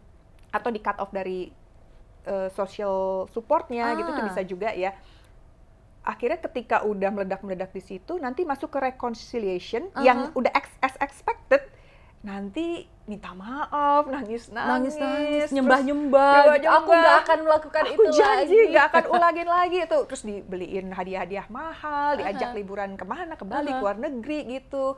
atau 0.54 0.70
di 0.70 0.78
cut 0.80 1.02
off 1.02 1.10
dari 1.10 1.50
eh, 2.24 2.48
social 2.50 2.96
supportnya 3.28 3.92
gitu 3.94 4.08
tuh 4.08 4.20
Ah. 4.20 4.28
bisa 4.28 4.40
juga 4.42 4.70
ya. 4.70 4.92
Akhirnya 6.02 6.36
ketika 6.38 6.82
udah 6.82 7.08
meledak-meledak 7.10 7.70
di 7.70 7.80
situ, 7.80 8.16
nanti 8.16 8.44
masuk 8.44 8.68
ke 8.68 8.78
reconciliation 8.78 9.88
yang 9.98 10.28
Aha. 10.28 10.36
udah 10.36 10.52
ex- 10.52 10.76
as 10.78 10.96
expected, 10.98 11.64
nanti 12.20 12.84
minta 13.04 13.32
maaf, 13.32 14.04
nangis-nangis, 14.06 14.96
nangis-nangis, 14.96 15.48
terus 15.48 15.52
nyembah-nyembah, 15.52 16.56
gitu. 16.56 16.68
aku 16.70 16.90
nggak 16.90 17.16
akan 17.20 17.38
melakukan 17.42 17.82
aku 17.82 17.92
itu 17.94 18.02
janji 18.16 18.58
nggak 18.68 18.86
akan 18.86 19.04
ulangin 19.16 19.44
lagi 19.46 19.78
itu 19.80 19.98
terus 20.04 20.22
dibeliin 20.22 20.88
hadiah-hadiah 20.88 21.48
mahal 21.48 22.16
diajak 22.16 22.52
Aha. 22.52 22.56
liburan 22.56 22.96
ke 22.96 23.04
mana 23.04 23.32
ke 23.34 23.44
Bali 23.44 23.68
Aha. 23.68 23.76
ke 23.76 23.82
luar 23.82 23.96
negeri 23.96 24.38
gitu 24.50 24.96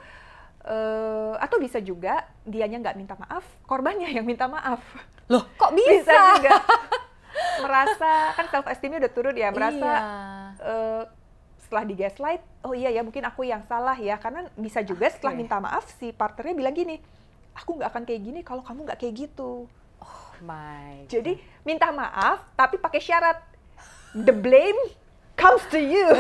Eh, 0.67 1.35
atau 1.39 1.63
bisa 1.63 1.79
juga 1.79 2.27
dianya 2.43 2.83
nggak 2.83 2.99
minta 2.99 3.15
maaf 3.15 3.47
korbannya 3.63 4.11
yang 4.11 4.27
minta 4.27 4.51
maaf 4.51 4.83
Loh, 5.29 5.47
kok 5.55 5.71
bisa 5.79 6.03
bisa? 6.03 6.19
juga 6.35 6.59
merasa 7.59 8.11
kan 8.33 8.47
self 8.47 8.67
esteemnya 8.67 9.01
udah 9.01 9.13
turun 9.13 9.35
ya 9.35 9.49
merasa 9.49 9.91
Iya. 9.91 10.05
eh, 10.63 11.03
setelah 11.59 11.85
di 11.85 11.95
gaslight 11.95 12.43
oh 12.61 12.73
iya 12.73 12.91
ya 12.91 13.01
mungkin 13.01 13.23
aku 13.23 13.43
yang 13.43 13.63
salah 13.63 13.95
ya 13.95 14.15
karena 14.17 14.47
bisa 14.55 14.81
juga 14.81 15.07
setelah 15.07 15.33
Oke. 15.33 15.41
minta 15.41 15.57
maaf 15.57 15.85
si 15.93 16.11
partnernya 16.11 16.55
bilang 16.55 16.73
gini 16.73 16.97
aku 17.53 17.75
nggak 17.75 17.89
akan 17.89 18.03
kayak 18.05 18.23
gini 18.23 18.41
kalau 18.41 18.61
kamu 18.61 18.87
nggak 18.87 18.99
kayak 18.99 19.15
gitu 19.19 19.67
Oh 19.97 20.29
my. 20.41 21.05
jadi 21.07 21.35
minta 21.63 21.89
maaf 21.89 22.45
tapi 22.53 22.77
pakai 22.77 23.01
syarat 23.01 23.41
the 24.15 24.31
blame 24.31 24.77
comes 25.35 25.61
to 25.67 25.77
you. 25.77 26.05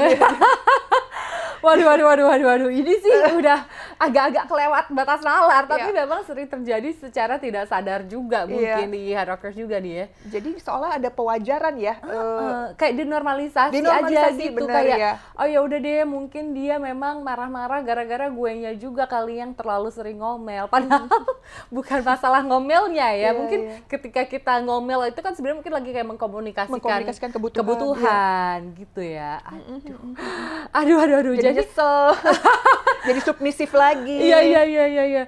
Waduh, 1.66 1.83
waduh, 1.85 2.07
waduh, 2.07 2.26
waduh, 2.29 2.46
waduh. 2.46 2.70
Ini 2.70 2.94
sih 2.96 3.11
udah 3.42 3.66
agak-agak 3.98 4.46
kelewat 4.46 4.85
batas 4.88 5.20
nalar, 5.20 5.66
tapi 5.66 5.88
Iya. 5.88 6.05
memang 6.05 6.22
sering 6.22 6.46
terjadi 6.46 6.94
secara 6.94 7.37
tidak 7.37 7.66
sadar 7.66 8.05
juga 8.05 8.46
Iya. 8.46 8.79
mungkin 8.79 8.94
di 8.94 9.11
hard 9.11 9.29
rockers 9.29 9.57
juga 9.57 9.76
nih 9.76 9.92
ya. 9.92 10.07
Jadi 10.31 10.50
seolah 10.57 10.94
ada 10.94 11.11
pewajaran 11.11 11.74
ya. 11.76 11.98
eh, 11.98 12.14
Eh, 12.16 12.66
kayak 12.76 12.94
dinormalisasi, 12.96 13.72
aja 13.72 13.74
dinormalisasi, 13.74 14.42
gitu 14.44 14.57
bener 14.57 14.74
kayak 14.76 14.98
ya. 14.98 15.12
oh 15.35 15.46
ya 15.46 15.59
udah 15.61 15.79
deh 15.79 16.05
mungkin 16.05 16.44
dia 16.52 16.76
memang 16.76 17.20
marah-marah 17.20 17.81
gara-gara 17.81 18.29
guenya 18.29 18.72
juga 18.72 19.05
kali 19.05 19.38
yang 19.38 19.50
terlalu 19.52 19.88
sering 19.88 20.18
ngomel 20.18 20.68
padahal 20.68 21.09
bukan 21.74 22.00
masalah 22.02 22.42
ngomelnya 22.42 23.11
ya 23.11 23.24
Iya, 23.24 23.31
mungkin 23.33 23.61
iya. 23.64 23.76
ketika 23.87 24.22
kita 24.24 24.61
ngomel 24.61 25.09
itu 25.09 25.18
kan 25.18 25.33
sebenarnya 25.33 25.59
mungkin 25.59 25.74
lagi 25.74 25.90
kayak 25.90 26.07
mengkomunikasikan, 26.07 26.72
Mengkomunikasikan 26.72 27.31
kebutuhan, 27.33 27.62
kebutuhan 27.64 28.59
gitu 28.76 29.00
ya 29.00 29.40
aduh 30.70 30.96
aduh 30.96 31.16
aduh 31.16 31.16
aduh 31.18 31.35
jadi 31.35 31.44
jadi 31.48 31.55
nyesel, 31.56 32.12
jadi 33.08 33.20
submisif 33.24 33.72
lagi. 33.72 34.12
Iya 34.12 34.44
iya 34.44 34.62
iya 34.62 34.84
iya. 34.86 35.04
iya. 35.04 35.22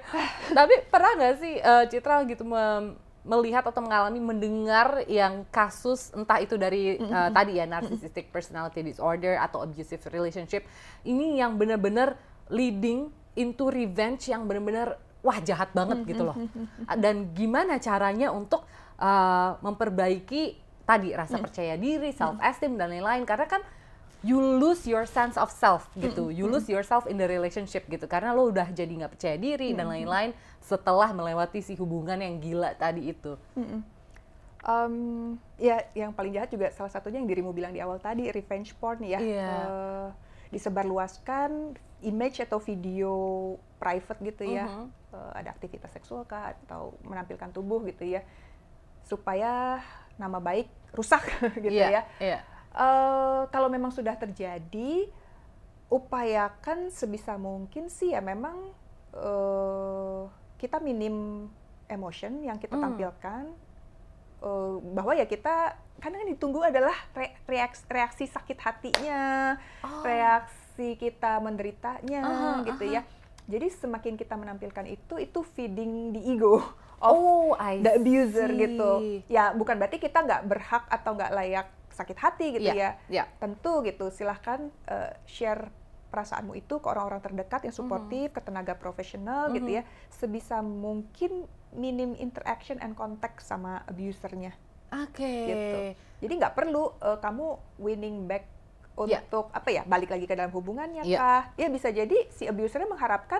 Tapi 0.53 0.85
pernah 0.93 1.17
nggak 1.17 1.35
sih 1.41 1.53
eh, 1.57 1.83
Citra 1.89 2.21
gitu 2.29 2.45
mem- 2.45 2.95
melihat 3.25 3.67
atau 3.67 3.83
mengalami 3.83 4.17
mendengar 4.23 5.03
yang 5.05 5.43
kasus 5.51 6.09
entah 6.15 6.39
itu 6.39 6.55
dari 6.55 7.01
eh, 7.01 7.29
tadi 7.33 7.59
ya 7.59 7.65
narcissistic 7.67 8.31
personality 8.31 8.85
disorder 8.85 9.35
atau 9.41 9.65
abusive 9.65 10.01
relationship 10.09 10.63
ini 11.03 11.41
yang 11.41 11.59
benar-benar 11.59 12.15
leading 12.47 13.11
into 13.37 13.69
revenge 13.69 14.29
yang 14.29 14.45
benar-benar 14.49 14.97
wah 15.19 15.37
jahat 15.43 15.69
banget 15.75 16.07
gitu 16.07 16.23
loh. 16.23 16.37
Dan 16.95 17.35
gimana 17.35 17.81
caranya 17.81 18.31
untuk 18.31 18.63
eh, 19.01 19.51
memperbaiki 19.59 20.69
tadi 20.89 21.13
rasa 21.13 21.37
percaya 21.37 21.77
diri, 21.77 22.09
self 22.09 22.41
esteem 22.41 22.73
dan 22.73 22.89
lain-lain 22.89 23.21
karena 23.21 23.45
kan 23.45 23.61
you 24.19 24.35
lose 24.35 24.83
your 24.83 25.07
sense 25.07 25.39
of 25.39 25.47
self 25.47 25.87
gitu, 25.95 26.27
you 26.27 26.43
lose 26.43 26.67
yourself 26.67 27.07
in 27.07 27.15
the 27.15 27.23
relationship 27.23 27.87
gitu 27.87 28.03
karena 28.03 28.35
lo 28.35 28.51
udah 28.51 28.67
jadi 28.75 28.91
nggak 28.91 29.15
percaya 29.15 29.37
diri 29.39 29.71
dan 29.71 29.87
lain-lain 29.87 30.35
setelah 30.59 31.15
melewati 31.15 31.63
si 31.63 31.79
hubungan 31.79 32.19
yang 32.19 32.35
gila 32.43 32.75
tadi 32.75 33.15
itu. 33.15 33.39
Em, 34.59 34.95
ya 35.55 35.87
yang 35.95 36.11
paling 36.11 36.35
jahat 36.35 36.51
juga 36.51 36.67
salah 36.75 36.91
satunya 36.91 37.23
yang 37.23 37.31
dirimu 37.31 37.55
bilang 37.55 37.71
di 37.71 37.79
awal 37.79 37.95
tadi 37.95 38.27
revenge 38.27 38.75
porn 38.75 38.99
ya. 39.07 39.23
Iya. 39.23 39.47
Eh, 39.47 40.07
disebarluaskan 40.51 41.79
image 42.03 42.43
atau 42.43 42.59
video 42.59 43.13
private 43.79 44.19
gitu 44.19 44.43
ya. 44.51 44.67
Mhm. 44.67 44.85
Eh, 45.15 45.31
ada 45.39 45.55
aktivitas 45.55 45.95
seksual 45.95 46.27
kah 46.27 46.51
atau 46.67 46.91
menampilkan 47.07 47.55
tubuh 47.55 47.87
gitu 47.87 48.03
ya. 48.03 48.19
Supaya 49.07 49.79
nama 50.19 50.43
baik 50.43 50.67
rusak 50.91 51.23
gitu 51.63 51.71
Iya, 51.71 51.87
ya. 51.87 52.01
Iya. 52.19 52.39
Eh, 52.69 53.41
kalau 53.49 53.67
memang 53.67 53.89
sudah 53.89 54.13
terjadi, 54.13 55.09
upayakan 55.89 56.89
sebisa 56.89 57.33
mungkin 57.35 57.89
sih 57.89 58.13
ya 58.13 58.21
memang 58.21 58.71
eh, 59.09 60.21
kita 60.55 60.77
minim 60.77 61.49
emotion 61.85 62.45
yang 62.45 62.61
kita 62.61 62.77
Hmm. 62.77 62.83
tampilkan 62.85 63.43
eh, 64.39 64.75
bahwa 64.93 65.11
ya 65.11 65.25
kita 65.25 65.73
kadang 65.97 66.23
yang 66.23 66.31
ditunggu 66.31 66.61
adalah 66.61 66.93
re- 67.11 67.35
reaks- 67.43 67.83
reaksi 67.89 68.23
sakit 68.23 68.55
hatinya, 68.55 69.57
Oh. 69.81 69.99
reaksi 69.99 70.95
kita 70.95 71.41
menderitanya 71.41 72.21
Aha, 72.23 72.51
gitu 72.63 72.85
aha. 72.85 72.95
ya. 72.95 73.01
Jadi 73.49 73.67
semakin 73.67 74.13
kita 74.13 74.37
menampilkan 74.37 74.85
itu, 74.87 75.17
itu 75.17 75.39
feeding 75.43 76.13
the 76.13 76.21
ego 76.23 76.61
of 77.01 77.11
Oh, 77.11 77.51
I 77.57 77.81
the 77.81 77.97
abuser 77.97 78.47
see. 78.47 78.61
gitu. 78.61 78.91
Ya 79.27 79.51
bukan 79.51 79.75
berarti 79.75 79.97
kita 79.97 80.21
nggak 80.21 80.45
berhak 80.45 80.85
atau 80.87 81.17
nggak 81.17 81.33
layak 81.33 81.67
sakit 81.99 82.17
hati 82.17 82.45
gitu 82.55 82.71
Iya, 82.71 82.73
ya. 82.73 82.89
iya. 83.11 83.23
Tentu 83.37 83.83
gitu. 83.83 84.07
Silahkan 84.07 84.71
eh, 84.87 85.11
share 85.27 85.67
perasaanmu 86.09 86.55
itu 86.55 86.79
ke 86.79 86.87
orang-orang 86.87 87.19
terdekat 87.19 87.61
yang 87.61 87.75
suportif, 87.75 88.31
ke 88.31 88.41
tenaga 88.41 88.73
profesional 88.73 89.51
gitu 89.51 89.67
Mhm. 89.67 89.77
ya. 89.77 89.83
Sebisa 90.09 90.63
mungkin 90.63 91.43
minim 91.69 92.15
interaction 92.15 92.79
and 92.79 92.95
contact 92.95 93.43
sama 93.43 93.83
abusernya 93.85 94.55
Oke. 94.89 95.27
gitu. 95.45 95.79
Jadi 96.19 96.33
nggak 96.39 96.55
perlu 96.55 96.95
eh, 96.97 97.19
kamu 97.19 97.45
winning 97.77 98.25
back 98.25 98.47
Iya. 98.99 99.23
untuk 99.23 99.47
apa 99.53 99.69
ya 99.69 99.83
balik 99.85 100.09
lagi 100.09 100.25
ke 100.25 100.33
dalam 100.33 100.51
hubungannya 100.51 101.03
Iya. 101.03 101.17
kah? 101.17 101.43
Ya 101.55 101.67
bisa 101.67 101.87
jadi 101.87 102.27
si 102.29 102.43
abusernya 102.43 102.87
mengharapkan 102.87 103.39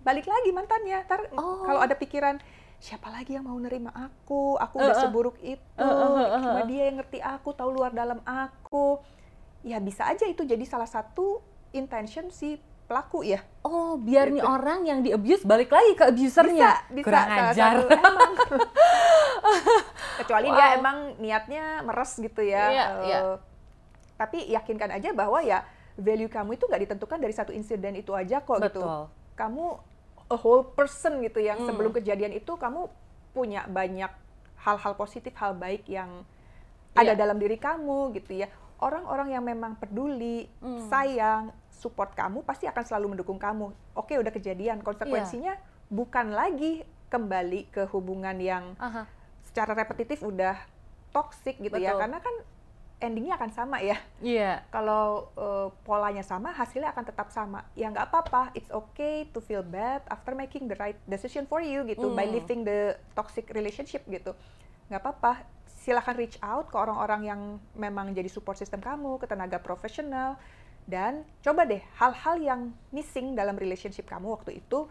balik 0.00 0.24
lagi 0.24 0.48
mantannya. 0.48 1.02
Ntar 1.04 1.28
Oh. 1.34 1.66
kalau 1.66 1.80
ada 1.82 1.92
pikiran 1.92 2.38
siapa 2.78 3.08
lagi 3.08 3.34
yang 3.34 3.44
mau 3.44 3.56
nerima 3.56 3.90
aku? 3.90 4.54
Aku 4.56 4.74
udah 4.76 4.94
eh. 4.94 5.00
seburuk 5.00 5.36
itu. 5.38 5.58
Eh, 5.76 5.84
eh, 5.84 6.10
eh, 6.28 6.40
Cuma 6.40 6.60
eh. 6.62 6.66
dia 6.66 6.82
yang 6.86 6.96
ngerti 6.96 7.18
aku, 7.18 7.50
tahu 7.52 7.70
luar 7.72 7.90
dalam 7.90 8.22
aku. 8.22 9.02
Ya 9.60 9.78
bisa 9.78 10.06
aja 10.06 10.24
itu 10.24 10.42
jadi 10.42 10.62
salah 10.62 10.86
satu 10.86 11.42
intention 11.70 12.30
si 12.30 12.56
pelaku 12.86 13.20
ya. 13.20 13.42
Oh, 13.60 13.98
biar 13.98 14.30
nih 14.30 14.40
Gitu. 14.40 14.48
orang 14.48 14.80
yang 14.82 15.00
di 15.02 15.10
abuse 15.10 15.44
balik 15.44 15.68
lagi 15.68 15.92
ke 15.92 16.08
abusernya. 16.08 16.70
Bisa, 16.80 16.94
bisa 16.94 17.04
Kurang 17.04 17.28
ajar. 17.28 17.52
satu 17.52 17.84
emang. 17.90 18.32
Kecuali 20.18 20.48
dia 20.48 20.66
Wow. 20.68 20.78
emang 20.78 20.96
niatnya 21.18 21.64
meres 21.82 22.12
gitu 22.16 22.40
ya. 22.40 22.64
Iya, 22.68 22.84
Eh, 22.86 23.04
iya. 23.04 23.18
Tapi 24.16 24.38
yakinkan 24.48 24.90
aja 24.90 25.10
bahwa 25.12 25.38
ya 25.40 25.62
value 25.94 26.26
kamu 26.26 26.54
itu 26.54 26.64
nggak 26.64 26.82
ditentukan 26.88 27.18
dari 27.18 27.34
satu 27.34 27.50
insiden 27.50 27.94
itu 27.94 28.14
aja 28.14 28.40
kok 28.40 28.58
gitu. 28.58 28.80
Betul. 28.82 29.10
Kamu 29.34 29.64
a 30.28 30.36
whole 30.36 30.64
person 30.64 31.24
gitu 31.24 31.40
yang 31.40 31.58
Hmm. 31.60 31.68
sebelum 31.68 31.90
kejadian 31.90 32.32
itu 32.32 32.52
kamu 32.54 32.88
punya 33.32 33.64
banyak 33.66 34.12
hal-hal 34.60 34.92
positif, 34.94 35.32
hal 35.36 35.54
baik 35.54 35.88
yang 35.88 36.24
Iya. 36.92 37.12
ada 37.12 37.12
dalam 37.14 37.38
diri 37.38 37.56
kamu 37.56 38.12
gitu 38.16 38.44
ya. 38.44 38.48
Orang-orang 38.78 39.34
yang 39.34 39.42
memang 39.42 39.74
peduli, 39.74 40.46
Hmm. 40.60 40.86
sayang, 40.86 41.44
support 41.70 42.14
kamu 42.14 42.42
pasti 42.42 42.66
akan 42.66 42.84
selalu 42.84 43.06
mendukung 43.16 43.38
kamu. 43.38 43.70
Oke, 43.94 44.18
udah 44.18 44.30
kejadian, 44.30 44.82
konsekuensinya 44.82 45.54
bukan 45.88 46.34
lagi 46.34 46.82
kembali 47.08 47.72
ke 47.72 47.88
hubungan 47.88 48.36
yang 48.36 48.76
Aha. 48.76 49.08
secara 49.42 49.72
repetitif 49.72 50.20
udah 50.20 50.58
toxic 51.10 51.56
gitu 51.56 51.74
ya. 51.80 51.96
Betul. 51.96 52.00
Karena 52.04 52.18
kan 52.20 52.34
endingnya 52.98 53.38
akan 53.38 53.50
sama 53.54 53.78
ya. 53.78 53.94
Iya. 54.18 54.66
Kalau 54.68 55.30
eh, 55.34 55.68
polanya 55.82 56.22
sama, 56.22 56.50
hasilnya 56.50 56.90
akan 56.90 57.04
tetap 57.06 57.30
sama. 57.30 57.62
Ya 57.78 57.86
nggak 57.88 58.10
apa-apa, 58.10 58.50
it's 58.54 58.70
okay 58.70 59.26
to 59.30 59.38
feel 59.38 59.62
bad 59.62 60.02
after 60.10 60.34
making 60.34 60.66
the 60.66 60.74
right 60.76 60.98
decision 61.06 61.46
for 61.46 61.62
you 61.62 61.86
gitu, 61.86 62.10
by 62.10 62.26
Hmm. 62.26 62.34
leaving 62.34 62.60
the 62.66 62.98
toxic 63.14 63.46
relationship 63.54 64.02
gitu. 64.06 64.34
Nggak 64.90 65.00
apa-apa, 65.00 65.46
silahkan 65.66 66.18
reach 66.18 66.36
out 66.42 66.66
ke 66.68 66.76
orang-orang 66.76 67.22
yang 67.22 67.40
memang 67.78 68.10
jadi 68.10 68.26
support 68.26 68.58
system 68.58 68.82
kamu, 68.82 69.22
ke 69.22 69.30
tenaga 69.30 69.62
profesional, 69.62 70.34
dan 70.84 71.22
coba 71.38 71.64
deh 71.64 71.80
hal-hal 71.96 72.36
yang 72.40 72.60
missing 72.90 73.38
dalam 73.38 73.54
relationship 73.54 74.08
kamu 74.08 74.34
waktu 74.34 74.58
itu, 74.58 74.88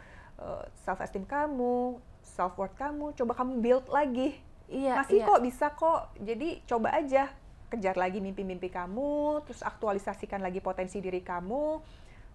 self 0.85 1.01
esteem 1.01 1.25
kamu, 1.25 1.97
self 2.21 2.53
worth 2.55 2.77
kamu, 2.77 3.11
coba 3.17 3.33
kamu 3.35 3.51
build 3.59 3.85
lagi 3.89 4.37
Iya, 4.67 4.99
masih 4.99 5.23
iya. 5.23 5.25
kok 5.25 5.39
bisa 5.41 5.65
kok 5.71 6.11
jadi 6.19 6.59
coba 6.67 6.91
aja 6.91 7.31
kejar 7.67 7.99
lagi 7.99 8.23
mimpi-mimpi 8.23 8.71
kamu 8.71 9.43
terus 9.43 9.59
aktualisasikan 9.63 10.39
lagi 10.39 10.63
potensi 10.63 11.03
diri 11.03 11.19
kamu 11.19 11.81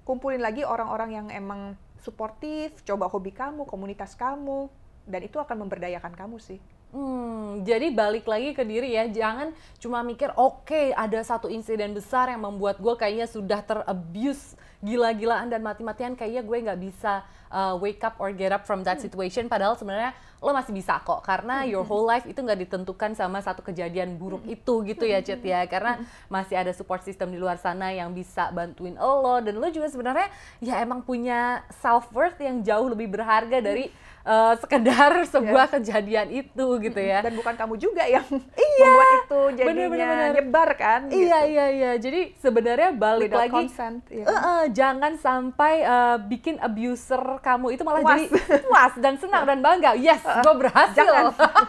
kumpulin 0.02 0.42
lagi 0.42 0.66
orang-orang 0.66 1.10
yang 1.14 1.26
emang 1.30 1.78
suportif 2.02 2.82
coba 2.82 3.06
hobi 3.06 3.30
kamu 3.30 3.64
komunitas 3.64 4.18
kamu 4.18 4.66
dan 5.06 5.20
itu 5.22 5.38
akan 5.38 5.66
memberdayakan 5.66 6.14
kamu 6.14 6.38
sih. 6.38 6.62
Hmm, 6.92 7.64
jadi 7.64 7.88
balik 7.88 8.28
lagi 8.28 8.52
ke 8.52 8.68
diri 8.68 8.92
ya, 8.92 9.08
jangan 9.08 9.56
cuma 9.80 10.04
mikir 10.04 10.28
oke 10.36 10.68
okay, 10.68 10.92
ada 10.92 11.24
satu 11.24 11.48
insiden 11.48 11.96
besar 11.96 12.28
yang 12.28 12.44
membuat 12.44 12.76
gue 12.84 12.92
kayaknya 13.00 13.24
sudah 13.24 13.64
terabuse 13.64 14.60
gila-gilaan 14.84 15.48
dan 15.48 15.64
mati-matian 15.64 16.12
kayaknya 16.12 16.44
gue 16.44 16.58
nggak 16.68 16.80
bisa 16.84 17.24
uh, 17.52 17.76
wake 17.76 18.00
up 18.02 18.16
or 18.16 18.32
get 18.32 18.50
up 18.50 18.64
from 18.64 18.80
that 18.82 18.98
hmm. 18.98 19.04
situation. 19.04 19.46
Padahal 19.46 19.76
sebenarnya 19.76 20.16
lo 20.42 20.50
masih 20.50 20.74
bisa 20.74 20.98
kok 21.06 21.22
karena 21.22 21.62
your 21.62 21.86
whole 21.86 22.02
life 22.02 22.26
itu 22.26 22.42
nggak 22.42 22.66
ditentukan 22.66 23.14
sama 23.14 23.38
satu 23.38 23.62
kejadian 23.62 24.18
buruk 24.18 24.42
hmm. 24.42 24.58
itu 24.58 24.74
gitu 24.90 25.06
ya 25.06 25.22
Chet 25.22 25.38
ya 25.38 25.62
karena 25.70 26.02
masih 26.26 26.58
ada 26.58 26.74
support 26.74 27.06
system 27.06 27.30
di 27.30 27.38
luar 27.38 27.62
sana 27.62 27.94
yang 27.94 28.10
bisa 28.10 28.50
bantuin 28.50 28.98
lo 28.98 29.38
dan 29.38 29.62
lo 29.62 29.70
juga 29.70 29.86
sebenarnya 29.86 30.26
ya 30.58 30.82
emang 30.82 31.06
punya 31.06 31.62
self 31.78 32.10
worth 32.10 32.42
yang 32.42 32.58
jauh 32.66 32.90
lebih 32.90 33.14
berharga 33.14 33.62
dari 33.62 33.86
uh, 34.26 34.54
sekedar 34.58 35.12
sebuah 35.32 35.66
yeah. 35.68 35.74
kejadian 35.78 36.28
itu 36.30 36.66
gitu 36.82 37.00
ya. 37.00 37.22
Dan 37.22 37.34
bukan 37.38 37.54
kamu 37.54 37.74
juga 37.78 38.06
yang 38.06 38.24
iya, 38.70 38.86
membuat 38.86 39.10
itu 39.12 39.40
jadinya 39.58 39.66
bener, 39.68 39.86
bener, 39.90 40.08
bener. 40.08 40.30
nyebar 40.38 40.70
kan? 40.78 41.00
Iya 41.10 41.38
gitu. 41.42 41.52
iya 41.52 41.66
iya. 41.70 41.92
Jadi 41.98 42.20
sebenarnya 42.38 42.90
balik 42.94 43.30
Without 43.30 43.42
lagi, 43.42 43.54
consent, 43.54 43.98
iya. 44.10 44.24
uh, 44.26 44.34
uh, 44.34 44.62
jangan 44.70 45.12
sampai 45.18 45.74
uh, 45.84 46.16
bikin 46.26 46.56
abuser 46.62 47.22
kamu 47.42 47.74
itu 47.74 47.82
malah 47.82 48.00
puas. 48.00 48.14
jadi 48.14 48.26
puas 48.62 48.92
dan 49.02 49.14
senang 49.18 49.42
dan 49.42 49.58
bangga. 49.58 49.98
Yes, 49.98 50.22
gue 50.22 50.54
berhasil. 50.54 51.04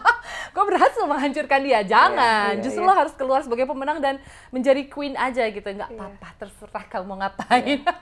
gue 0.54 0.64
berhasil 0.64 1.02
menghancurkan 1.02 1.60
dia. 1.66 1.82
Jangan. 1.82 2.54
Iya, 2.54 2.58
iya, 2.58 2.62
Justru 2.62 2.86
iya. 2.86 2.88
lo 2.88 2.94
harus 2.94 3.14
keluar 3.18 3.40
sebagai 3.42 3.66
pemenang 3.66 3.98
dan 3.98 4.22
menjadi 4.54 4.86
queen 4.86 5.18
aja 5.18 5.50
gitu. 5.50 5.66
Nggak 5.66 5.90
iya. 5.90 5.98
apa-apa, 5.98 6.28
terserah 6.38 6.84
kamu 6.86 7.04
mau 7.04 7.18
ngapain. 7.18 7.82
Iya. 7.82 7.94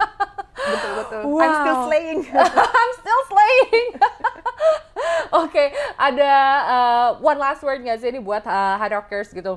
betul 0.62 0.92
betul. 1.00 1.20
Wow. 1.26 1.40
I'm 1.42 1.54
still 1.64 1.78
slaying. 1.88 2.20
I'm 2.36 2.92
still 3.00 3.22
slaying. 3.32 3.88
Oke, 5.32 5.48
okay, 5.48 5.68
ada 5.96 6.32
uh, 6.68 7.08
one 7.24 7.40
last 7.40 7.64
word 7.64 7.80
nggak 7.80 8.04
sih 8.04 8.12
ini 8.12 8.20
buat 8.20 8.44
uh, 8.44 8.76
hard 8.76 9.00
rockers 9.00 9.32
gitu? 9.32 9.56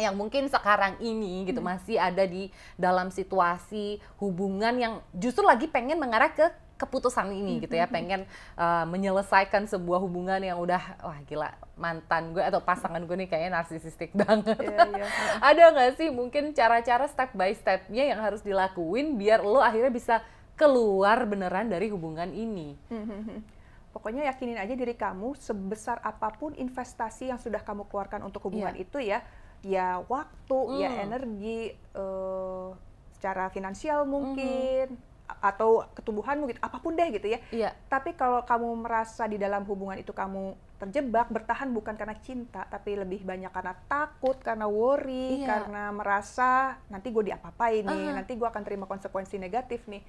yang 0.00 0.16
mungkin 0.16 0.48
sekarang 0.50 0.98
ini 0.98 1.46
gitu 1.46 1.62
hmm. 1.62 1.68
masih 1.68 1.96
ada 2.00 2.24
di 2.26 2.50
dalam 2.74 3.12
situasi 3.12 4.02
hubungan 4.18 4.74
yang 4.74 4.94
justru 5.14 5.46
lagi 5.46 5.70
pengen 5.70 6.00
mengarah 6.00 6.32
ke 6.34 6.48
keputusan 6.82 7.30
ini 7.30 7.56
hmm. 7.56 7.62
gitu 7.62 7.74
ya 7.78 7.86
pengen 7.86 8.26
uh, 8.58 8.82
menyelesaikan 8.90 9.70
sebuah 9.70 10.02
hubungan 10.02 10.42
yang 10.42 10.58
udah 10.58 10.98
wah 10.98 11.18
gila 11.22 11.54
mantan 11.78 12.34
gue 12.34 12.42
atau 12.42 12.58
pasangan 12.58 12.98
gue 12.98 13.16
nih 13.22 13.28
kayaknya 13.30 13.62
narsisistik 13.62 14.10
banget 14.26 14.58
yeah, 14.58 14.90
yeah. 14.90 15.08
ada 15.38 15.62
nggak 15.70 15.90
sih 15.94 16.10
mungkin 16.10 16.50
cara-cara 16.50 17.06
step 17.06 17.30
by 17.38 17.54
stepnya 17.54 18.10
yang 18.10 18.18
harus 18.18 18.42
dilakuin 18.42 19.14
biar 19.14 19.46
lo 19.46 19.62
akhirnya 19.62 19.94
bisa 19.94 20.16
keluar 20.58 21.22
beneran 21.24 21.70
dari 21.70 21.88
hubungan 21.88 22.28
ini 22.34 22.76
hmm, 22.90 23.62
Pokoknya 23.92 24.24
yakinin 24.24 24.56
aja 24.56 24.72
diri 24.72 24.96
kamu 24.96 25.36
sebesar 25.36 26.00
apa 26.00 26.32
pun 26.32 26.56
investasi 26.56 27.28
yang 27.28 27.36
sudah 27.36 27.60
kamu 27.60 27.84
keluarkan 27.92 28.24
untuk 28.24 28.48
hubungan 28.48 28.72
yeah. 28.72 28.84
itu 28.88 28.98
ya, 29.04 29.18
ya 29.60 29.88
waktu, 30.08 30.58
mm. 30.64 30.80
ya 30.80 30.90
hmm. 30.90 31.04
energi, 31.04 31.60
uh, 31.92 32.72
secara 33.12 33.52
finansial 33.52 34.08
mungkin, 34.08 34.96
mm. 34.96 35.11
Atau 35.40 35.86
ketumbuhanmu 35.96 36.50
gitu, 36.52 36.60
apa 36.60 36.76
pun 36.82 36.92
deh 36.98 37.08
gitu 37.14 37.32
ya. 37.32 37.40
Yeah. 37.48 37.72
Tapi 37.88 38.18
kalau 38.18 38.44
kamu 38.44 38.84
merasa 38.84 39.24
di 39.24 39.40
dalam 39.40 39.64
hubungan 39.64 39.96
itu 39.96 40.10
kamu 40.10 40.58
terjebak, 40.82 41.30
bertahan 41.30 41.70
bukan 41.70 41.94
karena 41.94 42.18
cinta, 42.18 42.66
tapi 42.66 42.98
lebih 42.98 43.22
banyak 43.22 43.54
karena 43.54 43.72
takut, 43.86 44.34
karena 44.42 44.66
worry, 44.66 45.46
yeah. 45.46 45.48
karena 45.48 45.94
merasa 45.94 46.82
nanti 46.90 47.14
gue 47.14 47.30
diapa-apain 47.30 47.86
nih, 47.86 47.94
uh 47.94 48.06
-huh. 48.10 48.14
nanti 48.18 48.34
gue 48.34 48.48
akan 48.50 48.62
terima 48.66 48.90
konsekuensi 48.90 49.38
negatif 49.38 49.86
nih 49.86 50.02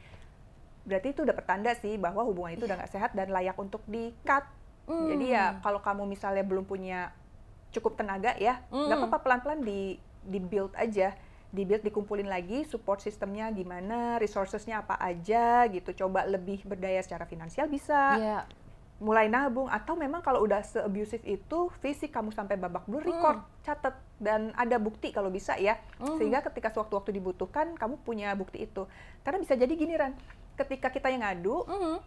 berarti 0.83 1.15
itu 1.15 1.23
udah 1.23 1.36
pertanda 1.36 1.71
sih 1.79 1.95
bahwa 1.95 2.27
hubungan 2.27 2.59
itu 2.59 2.67
udah 2.67 2.75
nggak 2.75 2.91
sehat 2.91 3.12
dan 3.15 3.31
layak 3.31 3.55
untuk 3.55 3.79
di 3.88 4.12
cut. 4.27 4.43
Mm. 4.88 5.07
Jadi 5.15 5.25
ya 5.31 5.45
kalau 5.63 5.79
kamu 5.79 6.03
misalnya 6.03 6.43
belum 6.43 6.67
punya 6.67 7.15
cukup 7.71 7.95
tenaga 7.95 8.36
ya, 8.36 8.59
nggak 8.67 8.91
mm. 8.91 9.03
apa-apa 9.07 9.19
pelan-pelan 9.23 9.59
di 9.63 9.95
di 10.23 10.39
build 10.43 10.75
aja, 10.75 11.15
di 11.53 11.69
build 11.69 11.85
dikumpulin 11.85 12.25
lagi 12.25 12.65
support 12.65 12.97
sistemnya 12.97 13.53
gimana, 13.53 14.17
resourcesnya 14.17 14.81
apa 14.81 14.97
aja 14.97 15.69
gitu. 15.69 15.93
Coba 15.93 16.25
lebih 16.25 16.65
berdaya 16.65 16.97
secara 17.05 17.29
finansial 17.29 17.69
bisa. 17.69 18.17
Yeah. 18.17 18.43
Mulai 18.97 19.29
nabung 19.29 19.69
atau 19.69 19.93
memang 19.93 20.25
kalau 20.25 20.41
udah 20.41 20.65
se-abusive 20.65 21.21
itu 21.29 21.69
fisik 21.77 22.09
kamu 22.09 22.33
sampai 22.33 22.57
babak 22.57 22.87
belur 22.89 23.03
record, 23.05 23.45
mm. 23.45 23.49
catat 23.61 23.99
dan 24.17 24.49
ada 24.57 24.81
bukti 24.81 25.13
kalau 25.13 25.29
bisa 25.29 25.53
ya. 25.61 25.77
Mm. 26.01 26.17
Sehingga 26.17 26.39
ketika 26.41 26.73
sewaktu-waktu 26.73 27.21
dibutuhkan 27.21 27.77
kamu 27.77 28.01
punya 28.01 28.33
bukti 28.33 28.65
itu. 28.65 28.89
Karena 29.21 29.37
bisa 29.43 29.53
jadi 29.53 29.73
gini 29.77 29.93
Ran, 29.93 30.17
ketika 30.57 30.89
kita 30.89 31.13
yang 31.13 31.21
ngadu, 31.21 31.69
mm 31.69 31.97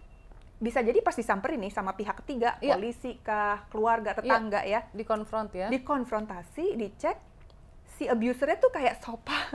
bisa 0.56 0.80
jadi 0.80 1.04
pasti 1.04 1.20
disamperin 1.20 1.60
nih 1.68 1.72
sama 1.72 1.92
pihak 1.92 2.24
ketiga, 2.24 2.56
yeah. 2.64 2.80
polisi 2.80 3.20
kah, 3.20 3.68
keluarga, 3.68 4.16
tetangga 4.16 4.64
yeah. 4.64 4.88
ya. 4.88 4.96
Dikonfront 4.96 5.52
ya. 5.52 5.68
Dikonfrontasi, 5.68 6.80
dicek, 6.80 7.16
si 7.96 8.04
abusernya 8.04 8.60
tuh 8.60 8.72
kayak 8.72 9.00
sopa. 9.00 9.34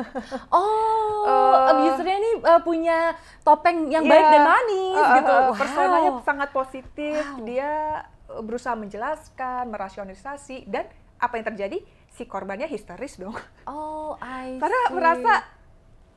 Oh, 0.51 1.23
uh, 1.29 1.71
abusernya 1.71 2.17
ini 2.17 2.31
uh, 2.41 2.61
punya 2.65 3.13
topeng 3.45 3.87
yang 3.93 4.03
yeah, 4.03 4.11
baik 4.11 4.25
dan 4.33 4.43
manis 4.43 4.97
uh, 4.97 5.15
gitu. 5.21 5.33
wow. 5.33 5.53
Personanya 5.53 6.11
sangat 6.25 6.49
positif. 6.49 7.21
Wow. 7.21 7.45
Dia 7.45 7.71
berusaha 8.41 8.73
menjelaskan, 8.73 9.69
merasionalisasi 9.69 10.65
dan 10.67 10.89
apa 11.21 11.37
yang 11.37 11.45
terjadi? 11.53 11.77
Si 12.11 12.25
korbannya 12.25 12.65
histeris 12.65 13.21
dong. 13.21 13.37
Oh, 13.69 14.17
I 14.19 14.57
Karena 14.61 14.79
merasa 14.91 15.45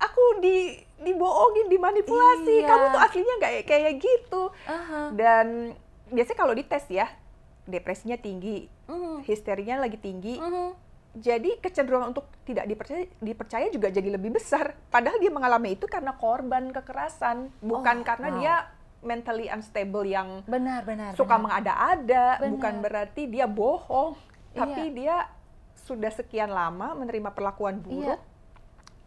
aku 0.00 0.40
di 0.40 0.80
dibohongin, 1.04 1.68
dimanipulasi. 1.68 2.64
Iya. 2.64 2.68
Kamu 2.68 2.84
tuh 2.90 3.00
aslinya 3.04 3.34
nggak 3.38 3.52
kayak 3.68 3.94
gitu. 4.00 4.42
Uh-huh. 4.50 5.06
Dan 5.12 5.76
biasanya 6.08 6.38
kalau 6.38 6.54
dites 6.56 6.88
ya, 6.88 7.06
depresinya 7.68 8.16
tinggi, 8.16 8.66
uh-huh. 8.88 9.20
histerinya 9.28 9.84
lagi 9.84 10.00
tinggi. 10.00 10.40
Uh-huh. 10.40 10.72
Jadi 11.14 11.62
kecenderungan 11.62 12.11
untuk 12.11 12.27
tidak 12.42 12.66
dipercaya, 12.66 13.07
dipercaya 13.22 13.66
juga 13.70 13.88
jadi 13.88 14.18
lebih 14.18 14.35
besar. 14.35 14.74
Padahal 14.90 15.22
dia 15.22 15.31
mengalami 15.31 15.79
itu 15.79 15.87
karena 15.87 16.14
korban 16.18 16.74
kekerasan, 16.74 17.55
bukan 17.62 18.03
oh, 18.03 18.07
karena 18.07 18.29
wow. 18.35 18.38
dia 18.38 18.55
mentally 19.05 19.46
unstable 19.53 20.03
yang 20.09 20.42
benar 20.48 20.83
benar 20.83 21.12
suka 21.12 21.37
mengada-ada, 21.37 22.40
bukan 22.48 22.81
berarti 22.81 23.29
dia 23.29 23.44
bohong, 23.44 24.16
tapi 24.57 24.90
iya. 24.90 24.96
dia 24.96 25.16
sudah 25.85 26.09
sekian 26.09 26.48
lama 26.48 26.96
menerima 26.96 27.31
perlakuan 27.37 27.79
buruk. 27.79 28.16
Iya 28.16 28.34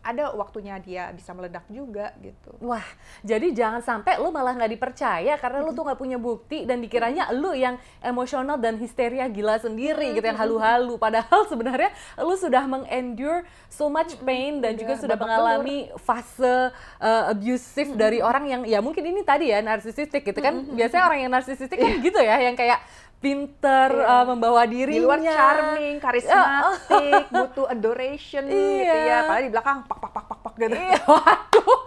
ada 0.08 0.32
waktunya 0.32 0.80
dia 0.80 1.12
bisa 1.12 1.36
meledak 1.36 1.68
juga 1.68 2.16
gitu. 2.24 2.56
Wah, 2.64 2.84
jadi 3.28 3.52
jangan 3.52 3.84
sampai 3.84 4.16
lu 4.24 4.32
malah 4.32 4.56
nggak 4.56 4.72
dipercaya 4.72 5.36
karena 5.36 5.60
lu 5.60 5.76
tuh 5.76 5.84
nggak 5.84 6.00
punya 6.00 6.16
bukti 6.16 6.64
dan 6.64 6.80
dikiranya 6.80 7.36
lu 7.36 7.52
yang 7.52 7.76
emosional 8.00 8.56
dan 8.56 8.80
histeria 8.80 9.28
gila 9.28 9.60
sendiri 9.60 10.16
gitu 10.16 10.24
yang 10.24 10.40
halu-halu. 10.40 10.96
Padahal 10.96 11.44
sebenarnya 11.52 11.92
lu 12.24 12.40
sudah 12.40 12.64
mengendure 12.64 13.44
so 13.68 13.92
much 13.92 14.16
pain 14.24 14.64
dan 14.64 14.80
juga 14.80 14.96
sudah 14.96 15.20
mengalami 15.20 15.92
fase 16.00 16.72
uh, 17.04 17.24
abusive 17.28 18.00
dari 18.00 18.24
orang 18.24 18.48
yang 18.48 18.62
ya 18.64 18.80
mungkin 18.80 19.04
ini 19.04 19.28
tadi 19.28 19.52
ya 19.52 19.60
narsisistik 19.60 20.24
gitu 20.24 20.40
kan. 20.40 20.64
Biasanya 20.72 21.04
orang 21.04 21.20
yang 21.28 21.32
narsisistik 21.36 21.76
kan 21.76 21.92
iya. 21.92 22.00
gitu 22.00 22.20
ya 22.24 22.36
yang 22.40 22.56
kayak 22.56 22.80
pinter 23.18 23.90
yeah. 23.90 24.22
uh, 24.22 24.26
membawa 24.30 24.70
dirinya. 24.70 25.02
Di 25.02 25.06
luar 25.06 25.20
charming, 25.26 25.96
karismatik, 25.98 26.90
uh, 26.94 27.22
butuh 27.34 27.66
adoration 27.66 28.46
yeah. 28.46 28.78
gitu 28.78 28.98
ya. 28.98 29.18
Padahal 29.26 29.44
di 29.44 29.52
belakang 29.52 29.78
pak 29.90 29.98
pak 29.98 30.12
pak 30.14 30.26
pak 30.30 30.40
pak 30.46 30.54
gitu. 30.58 30.78
Iya, 30.78 31.00
waduh, 31.06 31.80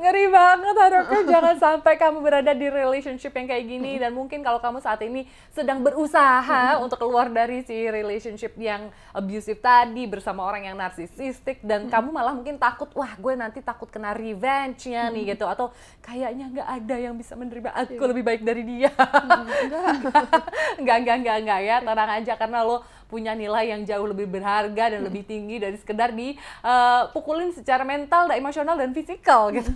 ngeri 0.00 0.26
banget 0.28 0.76
harapnya 0.76 1.20
jangan 1.32 1.56
sampai 1.56 1.92
kamu 1.96 2.18
berada 2.20 2.52
di 2.52 2.66
relationship 2.68 3.32
yang 3.32 3.46
kayak 3.48 3.64
gini 3.64 3.96
dan 3.96 4.12
mungkin 4.12 4.44
kalau 4.44 4.60
kamu 4.60 4.84
saat 4.84 5.00
ini 5.04 5.24
sedang 5.52 5.80
berusaha 5.80 6.76
untuk 6.80 7.00
keluar 7.00 7.32
dari 7.32 7.64
si 7.64 7.88
relationship 7.88 8.52
yang 8.60 8.92
abusive 9.16 9.60
tadi 9.64 10.04
bersama 10.04 10.44
orang 10.44 10.68
yang 10.68 10.76
narsisistik 10.76 11.64
dan 11.64 11.88
kamu 11.88 12.12
malah 12.12 12.36
mungkin 12.36 12.60
takut, 12.60 12.92
wah 12.92 13.16
gue 13.16 13.32
nanti 13.32 13.64
takut 13.64 13.88
kena 13.88 14.12
revenge-nya 14.12 15.08
nih 15.08 15.32
gitu 15.32 15.48
atau 15.48 15.72
kayaknya 16.04 16.52
nggak 16.52 16.68
ada 16.68 16.96
yang 17.00 17.14
bisa 17.16 17.32
menerima 17.32 17.72
aku 17.72 17.96
yeah. 17.96 18.10
lebih 18.12 18.24
baik 18.24 18.42
dari 18.44 18.62
dia. 18.68 18.92
Enggak, 18.92 19.96
enggak, 20.80 21.16
enggak, 21.22 21.36
enggak 21.42 21.60
ya. 21.62 21.76
Tenang 21.82 22.10
aja 22.10 22.32
karena 22.38 22.58
lo 22.66 22.76
punya 23.08 23.36
nilai 23.36 23.70
yang 23.70 23.86
jauh 23.86 24.10
lebih 24.10 24.26
berharga 24.26 24.96
dan 24.96 25.00
hmm. 25.04 25.08
lebih 25.08 25.22
tinggi 25.22 25.56
dari 25.62 25.76
sekedar 25.78 26.10
di 26.10 26.34
uh, 26.66 27.06
pukulin 27.14 27.54
secara 27.54 27.86
mental, 27.86 28.26
dan 28.26 28.42
emosional 28.42 28.74
dan 28.74 28.90
fisikal 28.90 29.54
gitu. 29.54 29.70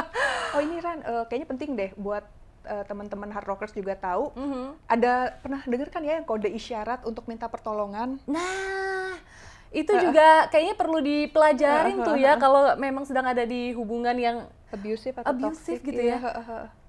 oh 0.56 0.60
ini 0.64 0.80
Ran, 0.80 1.04
uh, 1.04 1.24
kayaknya 1.28 1.48
penting 1.50 1.70
deh 1.76 1.90
buat 1.98 2.24
uh, 2.64 2.84
teman-teman 2.88 3.28
hard 3.36 3.46
rockers 3.46 3.76
juga 3.76 3.98
tahu. 4.00 4.32
Mm 4.32 4.48
-hmm. 4.48 4.66
Ada 4.88 5.12
pernah 5.44 5.60
dengar 5.66 5.88
kan 5.92 6.02
ya 6.06 6.16
yang 6.16 6.26
kode 6.26 6.48
isyarat 6.48 7.04
untuk 7.04 7.28
minta 7.28 7.52
pertolongan? 7.52 8.16
Nah, 8.24 9.18
itu 9.70 9.92
juga 9.94 10.50
kayaknya 10.50 10.74
perlu 10.74 10.98
dipelajarin 10.98 12.02
tuh 12.02 12.16
ya 12.18 12.34
kalau 12.40 12.74
memang 12.80 13.06
sedang 13.06 13.28
ada 13.28 13.46
di 13.46 13.70
hubungan 13.76 14.16
yang 14.18 14.36
abusive 14.70 15.14
atau 15.20 15.30
abusive 15.30 15.78
toxic, 15.78 15.88
gitu 15.94 16.02
ya. 16.02 16.18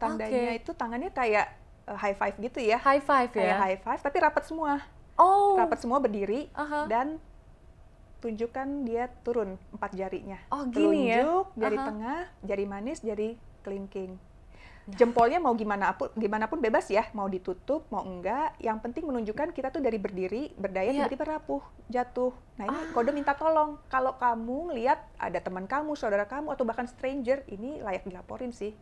Tandanya 0.01 0.55
okay. 0.55 0.61
itu 0.61 0.71
tangannya 0.73 1.11
kayak 1.13 1.60
high 1.95 2.13
five 2.13 2.35
gitu 2.37 2.59
ya. 2.59 2.77
High 2.77 2.99
five 2.99 3.29
Kayak 3.29 3.47
ya. 3.47 3.55
high 3.57 3.79
five 3.79 3.99
tapi 3.99 4.17
rapat 4.19 4.43
semua. 4.43 4.79
Oh. 5.15 5.53
Rapat 5.55 5.79
semua 5.79 5.97
berdiri 5.97 6.47
uh 6.51 6.61
-huh. 6.61 6.83
dan 6.85 7.19
tunjukkan 8.19 8.67
dia 8.85 9.09
turun 9.21 9.57
empat 9.73 9.91
jarinya. 9.91 10.37
Oh 10.47 10.61
gini 10.65 11.09
Telunjuk, 11.09 11.45
ya. 11.51 11.57
jari 11.57 11.75
uh 11.75 11.79
-huh. 11.79 11.89
tengah, 11.89 12.19
jari 12.41 12.65
manis, 12.65 12.99
jari 13.01 13.29
kelingking. 13.61 14.17
jempolnya 14.91 15.37
mau 15.37 15.53
gimana 15.53 15.93
pun 15.93 16.09
gimana 16.17 16.49
pun 16.49 16.57
bebas 16.57 16.89
ya 16.89 17.05
mau 17.13 17.29
ditutup 17.29 17.85
mau 17.87 18.01
enggak 18.01 18.57
yang 18.57 18.81
penting 18.81 19.05
menunjukkan 19.05 19.53
kita 19.53 19.69
tuh 19.69 19.77
dari 19.79 20.01
berdiri 20.01 20.51
berdaya 20.57 20.89
Iya. 20.89 21.05
tiba-tiba 21.05 21.37
rapuh 21.37 21.61
jatuh 21.85 22.33
nah 22.57 22.65
ini 22.65 22.75
Ah. 22.75 22.89
kode 22.89 23.13
minta 23.13 23.37
tolong 23.37 23.77
kalau 23.87 24.17
kamu 24.17 24.73
lihat 24.73 25.05
ada 25.21 25.37
teman 25.37 25.69
kamu 25.69 25.93
saudara 25.93 26.25
kamu 26.25 26.57
atau 26.57 26.65
bahkan 26.65 26.89
stranger 26.89 27.45
ini 27.47 27.77
layak 27.79 28.03
dilaporin 28.03 28.49
sih 28.51 28.73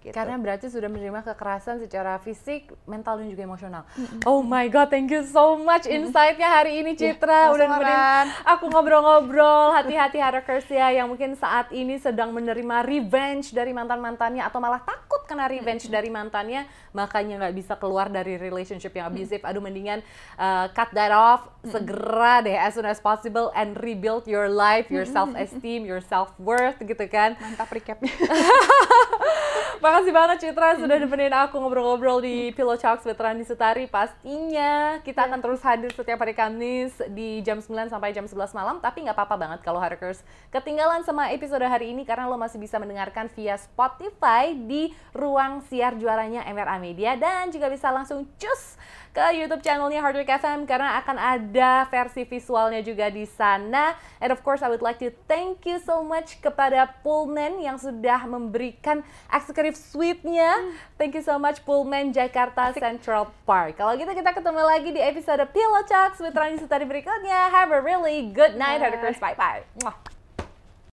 gitu. 0.00 0.16
Karena 0.16 0.40
berarti 0.40 0.72
sudah 0.72 0.88
menerima 0.88 1.20
kekerasan 1.20 1.78
secara 1.84 2.16
fisik, 2.18 2.72
mental 2.88 3.20
dan 3.20 3.28
juga 3.28 3.44
emosional. 3.44 3.82
Oh 4.24 4.40
my 4.40 4.66
god, 4.72 4.88
thank 4.88 5.12
you 5.12 5.22
so 5.28 5.60
much 5.60 5.84
insight-nya 5.84 6.48
hari 6.48 6.80
ini 6.80 6.96
Citra. 6.96 7.52
Udah 7.52 7.68
sama-sama, 7.68 7.84
nemenin 7.84 8.26
aku 8.48 8.64
ngobrol-ngobrol. 8.72 9.76
Hati-hati 9.76 10.18
hackers 10.18 10.66
ya 10.72 10.88
yang 10.90 11.12
mungkin 11.12 11.36
saat 11.36 11.68
ini 11.70 12.00
sedang 12.00 12.32
menerima 12.32 12.82
revenge 12.82 13.52
dari 13.52 13.76
mantan-mantannya 13.76 14.40
atau 14.40 14.58
malah 14.58 14.80
takut 14.80 15.28
kena 15.28 15.46
revenge 15.46 15.86
dari 15.92 16.08
mantannya, 16.08 16.64
makanya 16.96 17.46
nggak 17.46 17.54
bisa 17.54 17.76
keluar 17.76 18.08
dari 18.08 18.40
relationship 18.40 18.96
yang 18.96 19.12
abusive. 19.12 19.44
Aduh 19.44 19.60
mendingan 19.60 20.00
uh, 20.40 20.72
cut 20.72 20.90
that 20.96 21.12
off 21.12 21.46
segera 21.60 22.40
deh 22.40 22.56
as 22.56 22.72
soon 22.72 22.88
as 22.88 22.98
possible 22.98 23.52
and 23.52 23.76
rebuild 23.78 24.24
your 24.24 24.48
life, 24.48 24.88
your 24.88 25.04
self-esteem, 25.04 25.84
your 25.84 26.00
self-worth 26.00 26.80
gitu 26.80 27.04
kan. 27.06 27.36
mantap 27.40 27.68
recapnya 27.68 28.12
Makasih 29.80 30.12
banget 30.12 30.44
Citra 30.44 30.76
sudah 30.76 31.00
nemenin 31.00 31.32
aku 31.32 31.56
ngobrol-ngobrol 31.56 32.20
di 32.20 32.52
Pillow 32.52 32.76
Talks 32.76 33.00
with 33.08 33.16
Rani 33.16 33.48
Sutari. 33.48 33.88
Pastinya 33.88 35.00
kita 35.00 35.24
akan 35.24 35.40
terus 35.40 35.64
hadir 35.64 35.88
setiap 35.96 36.20
hari 36.20 36.36
Kamis 36.36 36.92
di 37.16 37.40
jam 37.40 37.64
9 37.64 37.88
sampai 37.88 38.12
jam 38.12 38.28
11 38.28 38.52
malam. 38.52 38.76
Tapi 38.84 39.08
nggak 39.08 39.16
apa-apa 39.16 39.40
banget 39.40 39.64
kalau 39.64 39.80
Hackers 39.80 40.20
ketinggalan 40.52 41.00
sama 41.00 41.32
episode 41.32 41.64
hari 41.64 41.96
ini 41.96 42.04
karena 42.04 42.28
lo 42.28 42.36
masih 42.36 42.60
bisa 42.60 42.76
mendengarkan 42.76 43.32
via 43.32 43.56
Spotify 43.56 44.52
di 44.52 44.92
ruang 45.16 45.64
siar 45.64 45.96
juaranya 45.96 46.44
MRA 46.44 46.76
Media 46.76 47.16
dan 47.16 47.48
juga 47.48 47.72
bisa 47.72 47.88
langsung 47.88 48.28
cus 48.36 48.76
ke 49.10 49.24
YouTube 49.34 49.62
channelnya 49.66 49.98
Hard 49.98 50.22
Rock 50.22 50.30
FM 50.30 50.70
karena 50.70 51.02
akan 51.02 51.16
ada 51.18 51.86
versi 51.90 52.22
visualnya 52.22 52.78
juga 52.80 53.10
di 53.10 53.26
sana. 53.26 53.98
And 54.22 54.30
of 54.30 54.40
course, 54.46 54.62
I 54.62 54.70
would 54.70 54.84
like 54.84 55.02
to 55.02 55.10
thank 55.26 55.66
you 55.66 55.82
so 55.82 56.06
much 56.06 56.38
kepada 56.38 56.86
Pullman 57.02 57.58
yang 57.58 57.74
sudah 57.76 58.22
memberikan 58.30 59.02
eksekutif 59.34 59.74
suite-nya. 59.74 60.62
Thank 60.94 61.18
you 61.18 61.24
so 61.26 61.36
much 61.42 61.62
Pullman 61.66 62.14
Jakarta 62.14 62.70
Central 62.76 63.34
Park. 63.42 63.82
Kalau 63.82 63.98
gitu 63.98 64.12
kita 64.14 64.30
ketemu 64.30 64.62
lagi 64.62 64.90
di 64.94 65.02
episode 65.02 65.42
Pillow 65.50 65.82
Talks 65.90 66.22
with 66.22 66.36
Rani 66.36 66.62
Sutari 66.62 66.86
berikutnya. 66.86 67.50
Have 67.50 67.74
a 67.74 67.82
really 67.82 68.30
good 68.30 68.54
night. 68.54 68.78
Hardcore. 68.78 69.16
Bye-bye. 69.18 70.19